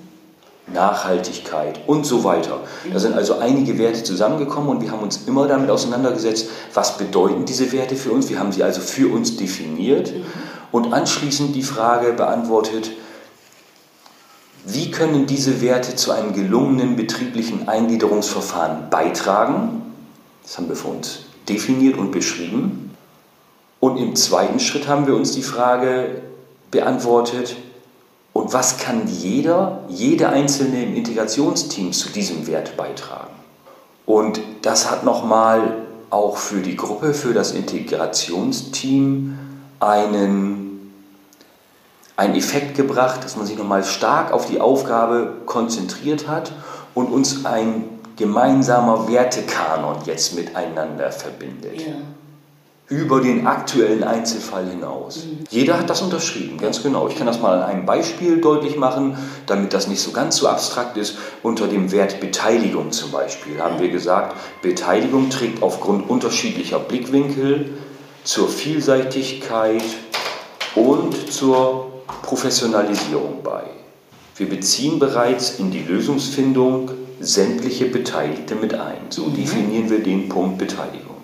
Nachhaltigkeit 0.72 1.80
und 1.86 2.04
so 2.04 2.24
weiter. 2.24 2.60
Da 2.92 2.98
sind 2.98 3.14
also 3.14 3.38
einige 3.38 3.78
Werte 3.78 4.02
zusammengekommen 4.02 4.68
und 4.68 4.82
wir 4.82 4.90
haben 4.90 5.02
uns 5.02 5.22
immer 5.26 5.46
damit 5.46 5.70
auseinandergesetzt, 5.70 6.48
was 6.74 6.98
bedeuten 6.98 7.44
diese 7.46 7.72
Werte 7.72 7.96
für 7.96 8.10
uns. 8.10 8.28
Wir 8.28 8.38
haben 8.38 8.52
sie 8.52 8.64
also 8.64 8.80
für 8.80 9.12
uns 9.12 9.36
definiert 9.36 10.12
mhm. 10.12 10.24
und 10.72 10.92
anschließend 10.92 11.54
die 11.54 11.62
Frage 11.62 12.12
beantwortet, 12.12 12.90
wie 14.66 14.90
können 14.90 15.26
diese 15.26 15.60
Werte 15.60 15.94
zu 15.94 16.10
einem 16.10 16.32
gelungenen 16.32 16.96
betrieblichen 16.96 17.68
Eingliederungsverfahren 17.68 18.90
beitragen? 18.90 19.82
Das 20.42 20.58
haben 20.58 20.68
wir 20.68 20.74
für 20.74 20.88
uns 20.88 21.20
definiert 21.48 21.96
und 21.96 22.10
beschrieben. 22.10 22.90
Und 23.78 23.96
im 23.96 24.16
zweiten 24.16 24.58
Schritt 24.58 24.88
haben 24.88 25.06
wir 25.06 25.14
uns 25.14 25.30
die 25.32 25.42
Frage 25.42 26.22
beantwortet, 26.72 27.56
und 28.32 28.52
was 28.52 28.76
kann 28.76 29.08
jeder, 29.08 29.84
jede 29.88 30.28
einzelne 30.28 30.82
im 30.82 30.96
Integrationsteam 30.96 31.92
zu 31.92 32.10
diesem 32.10 32.46
Wert 32.46 32.76
beitragen? 32.76 33.32
Und 34.04 34.40
das 34.62 34.90
hat 34.90 35.04
nochmal 35.04 35.76
auch 36.10 36.36
für 36.36 36.60
die 36.60 36.76
Gruppe, 36.76 37.14
für 37.14 37.32
das 37.32 37.52
Integrationsteam 37.52 39.38
einen 39.80 40.65
einen 42.16 42.34
Effekt 42.34 42.76
gebracht, 42.76 43.22
dass 43.24 43.36
man 43.36 43.46
sich 43.46 43.58
nochmal 43.58 43.84
stark 43.84 44.32
auf 44.32 44.46
die 44.46 44.60
Aufgabe 44.60 45.34
konzentriert 45.46 46.28
hat 46.28 46.52
und 46.94 47.06
uns 47.06 47.44
ein 47.44 47.84
gemeinsamer 48.16 49.08
Wertekanon 49.08 49.98
jetzt 50.06 50.34
miteinander 50.34 51.12
verbindet. 51.12 51.80
Ja 51.80 51.94
über 52.88 53.20
den 53.20 53.46
aktuellen 53.46 54.04
Einzelfall 54.04 54.68
hinaus. 54.68 55.24
Mhm. 55.24 55.44
Jeder 55.50 55.78
hat 55.78 55.90
das 55.90 56.02
unterschrieben, 56.02 56.56
ganz 56.58 56.82
genau. 56.82 57.08
Ich 57.08 57.16
kann 57.16 57.26
das 57.26 57.40
mal 57.40 57.60
an 57.60 57.68
einem 57.68 57.86
Beispiel 57.86 58.40
deutlich 58.40 58.76
machen, 58.76 59.18
damit 59.46 59.72
das 59.72 59.88
nicht 59.88 60.00
so 60.00 60.12
ganz 60.12 60.36
so 60.36 60.46
abstrakt 60.46 60.96
ist. 60.96 61.16
Unter 61.42 61.66
dem 61.66 61.90
Wert 61.90 62.20
Beteiligung 62.20 62.92
zum 62.92 63.10
Beispiel 63.10 63.60
haben 63.60 63.80
wir 63.80 63.88
gesagt, 63.88 64.36
Beteiligung 64.62 65.30
trägt 65.30 65.62
aufgrund 65.62 66.08
unterschiedlicher 66.08 66.78
Blickwinkel 66.78 67.70
zur 68.22 68.48
Vielseitigkeit 68.48 69.82
und 70.76 71.32
zur 71.32 71.85
Professionalisierung 72.22 73.42
bei. 73.42 73.64
Wir 74.36 74.48
beziehen 74.48 74.98
bereits 74.98 75.58
in 75.58 75.70
die 75.70 75.82
Lösungsfindung 75.82 76.90
sämtliche 77.20 77.86
Beteiligte 77.86 78.54
mit 78.54 78.74
ein. 78.74 78.98
So 79.08 79.24
mhm. 79.24 79.34
definieren 79.34 79.90
wir 79.90 80.02
den 80.02 80.28
Punkt 80.28 80.58
Beteiligung. 80.58 81.16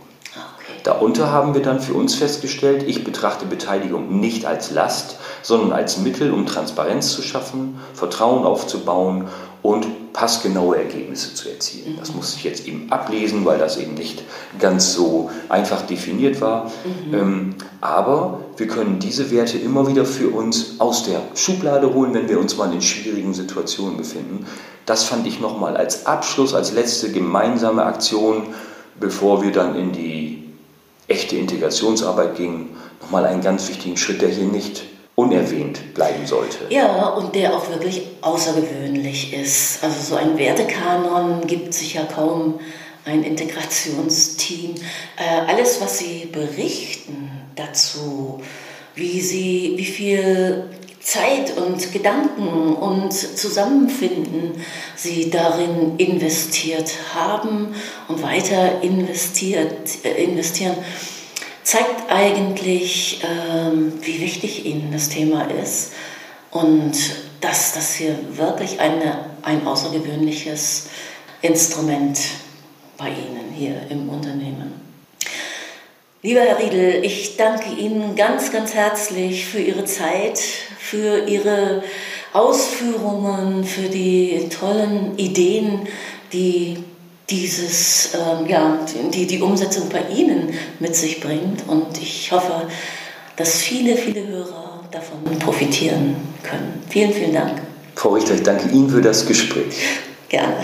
Darunter 0.82 1.30
haben 1.30 1.54
wir 1.54 1.62
dann 1.62 1.80
für 1.80 1.94
uns 1.94 2.16
festgestellt, 2.16 2.82
ich 2.82 3.04
betrachte 3.04 3.46
Beteiligung 3.46 4.18
nicht 4.18 4.46
als 4.46 4.72
Last, 4.72 5.16
sondern 5.42 5.72
als 5.72 5.98
Mittel, 5.98 6.32
um 6.32 6.44
Transparenz 6.44 7.12
zu 7.12 7.22
schaffen, 7.22 7.78
Vertrauen 7.94 8.44
aufzubauen 8.44 9.28
und 9.62 10.12
passgenaue 10.12 10.76
Ergebnisse 10.76 11.34
zu 11.34 11.48
erzielen. 11.48 11.96
Das 11.98 12.12
muss 12.14 12.34
ich 12.34 12.44
jetzt 12.44 12.66
eben 12.66 12.90
ablesen, 12.90 13.44
weil 13.44 13.58
das 13.58 13.76
eben 13.76 13.94
nicht 13.94 14.22
ganz 14.58 14.92
so 14.92 15.30
einfach 15.48 15.82
definiert 15.82 16.40
war. 16.40 16.70
Mhm. 16.84 17.14
Ähm, 17.14 17.54
aber 17.80 18.40
wir 18.56 18.66
können 18.66 18.98
diese 18.98 19.30
Werte 19.30 19.58
immer 19.58 19.86
wieder 19.86 20.04
für 20.04 20.30
uns 20.30 20.80
aus 20.80 21.04
der 21.04 21.22
Schublade 21.34 21.94
holen, 21.94 22.12
wenn 22.12 22.28
wir 22.28 22.40
uns 22.40 22.56
mal 22.56 22.72
in 22.72 22.82
schwierigen 22.82 23.34
Situationen 23.34 23.96
befinden. 23.96 24.46
Das 24.84 25.04
fand 25.04 25.26
ich 25.26 25.40
nochmal 25.40 25.76
als 25.76 26.06
Abschluss, 26.06 26.54
als 26.54 26.72
letzte 26.72 27.12
gemeinsame 27.12 27.84
Aktion, 27.84 28.48
bevor 28.98 29.42
wir 29.42 29.52
dann 29.52 29.76
in 29.76 29.92
die 29.92 30.44
echte 31.06 31.36
Integrationsarbeit 31.36 32.36
ging, 32.36 32.70
nochmal 33.00 33.26
einen 33.26 33.42
ganz 33.42 33.68
wichtigen 33.68 33.96
Schritt, 33.96 34.22
der 34.22 34.28
hier 34.28 34.46
nicht 34.46 34.84
unerwähnt 35.22 35.94
bleiben 35.94 36.26
sollte. 36.26 36.58
Ja, 36.70 37.08
und 37.08 37.34
der 37.34 37.54
auch 37.54 37.68
wirklich 37.68 38.02
außergewöhnlich 38.20 39.32
ist. 39.32 39.82
Also 39.82 40.00
so 40.00 40.16
ein 40.16 40.38
Wertekanon 40.38 41.46
gibt 41.46 41.74
sich 41.74 41.94
ja 41.94 42.04
kaum 42.04 42.60
ein 43.04 43.24
Integrationsteam. 43.24 44.74
Äh, 45.16 45.50
alles, 45.50 45.80
was 45.80 45.98
Sie 45.98 46.28
berichten 46.32 47.30
dazu, 47.56 48.40
wie 48.94 49.20
Sie, 49.20 49.74
wie 49.76 49.84
viel 49.84 50.64
Zeit 51.02 51.56
und 51.56 51.92
Gedanken 51.92 52.74
und 52.74 53.12
Zusammenfinden 53.12 54.52
sie 54.94 55.30
darin 55.30 55.96
investiert 55.98 56.92
haben 57.14 57.74
und 58.06 58.22
weiter 58.22 58.82
investiert, 58.82 60.04
äh, 60.04 60.22
investieren, 60.22 60.76
zeigt 61.62 62.10
eigentlich, 62.10 63.22
ähm, 63.22 63.94
wie 64.02 64.20
wichtig 64.20 64.66
ihnen 64.66 64.90
das 64.92 65.08
Thema 65.08 65.48
ist 65.62 65.92
und 66.50 66.92
dass 67.40 67.72
das 67.72 67.94
hier 67.94 68.16
wirklich 68.36 68.80
eine, 68.80 69.26
ein 69.42 69.66
außergewöhnliches 69.66 70.88
Instrument 71.40 72.18
bei 72.96 73.08
Ihnen 73.08 73.52
hier 73.52 73.74
im 73.90 74.08
Unternehmen. 74.08 74.80
Lieber 76.22 76.40
Herr 76.40 76.60
Riedel, 76.60 77.04
ich 77.04 77.36
danke 77.36 77.70
Ihnen 77.70 78.14
ganz, 78.14 78.52
ganz 78.52 78.74
herzlich 78.74 79.44
für 79.44 79.58
Ihre 79.58 79.84
Zeit, 79.84 80.38
für 80.78 81.26
Ihre 81.26 81.82
Ausführungen, 82.32 83.64
für 83.64 83.88
die 83.88 84.48
tollen 84.48 85.18
Ideen, 85.18 85.88
die 86.32 86.84
dieses, 87.30 88.14
ähm, 88.14 88.46
ja, 88.46 88.78
die, 89.12 89.26
die 89.26 89.40
Umsetzung 89.40 89.88
bei 89.88 90.02
Ihnen 90.14 90.52
mit 90.80 90.94
sich 90.94 91.20
bringt. 91.20 91.68
Und 91.68 92.00
ich 92.00 92.30
hoffe, 92.32 92.68
dass 93.36 93.56
viele, 93.56 93.96
viele 93.96 94.26
Hörer 94.26 94.80
davon 94.90 95.38
profitieren 95.38 96.16
können. 96.42 96.82
Vielen, 96.88 97.12
vielen 97.12 97.34
Dank. 97.34 97.62
Frau 97.94 98.10
Richter, 98.10 98.34
ich 98.34 98.42
danke 98.42 98.68
Ihnen 98.68 98.90
für 98.90 99.00
das 99.00 99.26
Gespräch. 99.26 99.74
Gerne. 100.28 100.56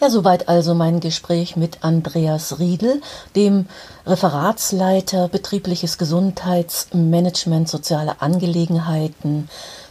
Ja, 0.00 0.10
soweit 0.10 0.48
also 0.48 0.74
mein 0.74 1.00
Gespräch 1.00 1.56
mit 1.56 1.78
Andreas 1.82 2.60
Riedel, 2.60 3.00
dem 3.34 3.66
Referatsleiter 4.06 5.26
betriebliches 5.28 5.98
Gesundheitsmanagement, 5.98 7.68
soziale 7.68 8.22
Angelegenheiten 8.22 9.48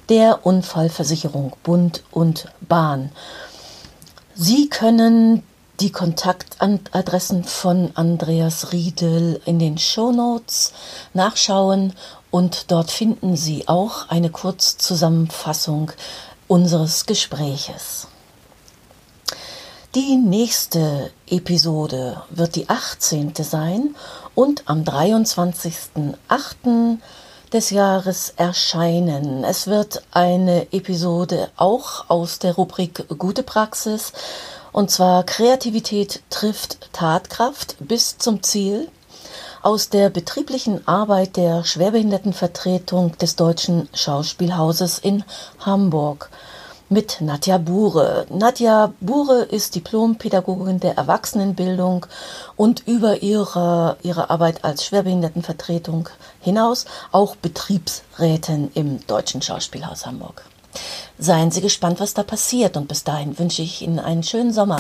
der 0.08 0.46
Unfallversicherung 0.46 1.58
Bund 1.63 2.04
und 2.12 2.48
Bahn. 2.62 3.12
Sie 4.39 4.69
können 4.69 5.41
die 5.80 5.91
Kontaktadressen 5.91 7.43
von 7.43 7.89
Andreas 7.95 8.71
Riedel 8.71 9.41
in 9.45 9.58
den 9.58 9.80
Shownotes 9.80 10.73
nachschauen 11.15 11.93
und 12.30 12.69
dort 12.69 12.91
finden 12.91 13.36
Sie 13.36 13.67
auch 13.67 14.10
eine 14.10 14.30
Kurzzusammenfassung 14.30 15.91
unseres 16.47 17.08
Gespräches. 17.08 18.10
Die 19.95 20.17
nächste 20.17 21.10
Episode 21.28 22.21
wird 22.30 22.58
die 22.58 22.69
18. 22.69 23.34
sein 23.39 23.95
und 24.36 24.69
am 24.69 24.84
23.08. 24.84 27.00
des 27.54 27.70
Jahres 27.70 28.34
erscheinen. 28.36 29.44
Es 29.44 29.68
wird 29.68 30.04
eine 30.12 30.72
Episode 30.74 31.50
auch 31.56 32.10
aus 32.10 32.40
der 32.40 32.56
Rubrik 32.56 33.06
Gute 33.18 33.44
Praxis. 33.44 34.12
Und 34.72 34.92
zwar 34.92 35.24
Kreativität 35.24 36.22
trifft 36.30 36.94
Tatkraft 36.94 37.76
bis 37.80 38.18
zum 38.18 38.44
Ziel. 38.44 38.90
Aus 39.62 39.90
der 39.90 40.10
betrieblichen 40.10 40.88
Arbeit 40.88 41.36
der 41.38 41.64
Schwerbehindertenvertretung 41.64 43.18
des 43.18 43.36
Deutschen 43.36 43.90
Schauspielhauses 43.94 45.00
in 45.00 45.24
Hamburg 45.60 46.30
mit 46.89 47.21
Nadja 47.21 47.58
Bure. 47.58 48.26
Nadja 48.30 48.93
Bure 49.02 49.43
ist 49.43 49.76
Diplompädagogin 49.76 50.80
der 50.80 50.97
Erwachsenenbildung 50.97 52.06
und 52.56 52.88
über 52.88 53.21
ihre, 53.21 53.97
ihre 54.04 54.30
Arbeit 54.30 54.63
als 54.63 54.86
Schwerbehindertenvertretung 54.86 56.10
hinaus 56.39 56.86
auch 57.12 57.36
Betriebsrätin 57.36 58.71
im 58.73 59.06
Deutschen 59.08 59.41
Schauspielhaus 59.41 60.06
Hamburg. 60.06 60.43
Seien 61.17 61.52
Sie 61.52 61.62
gespannt, 61.62 62.00
was 62.00 62.13
da 62.13 62.23
passiert 62.23 62.78
und 62.78 62.88
bis 62.88 63.04
dahin 63.04 63.38
wünsche 63.39 63.62
ich 63.62 63.82
Ihnen 63.82 64.00
einen 64.00 64.23
schönen 64.23 64.54
Sommer. 64.54 64.80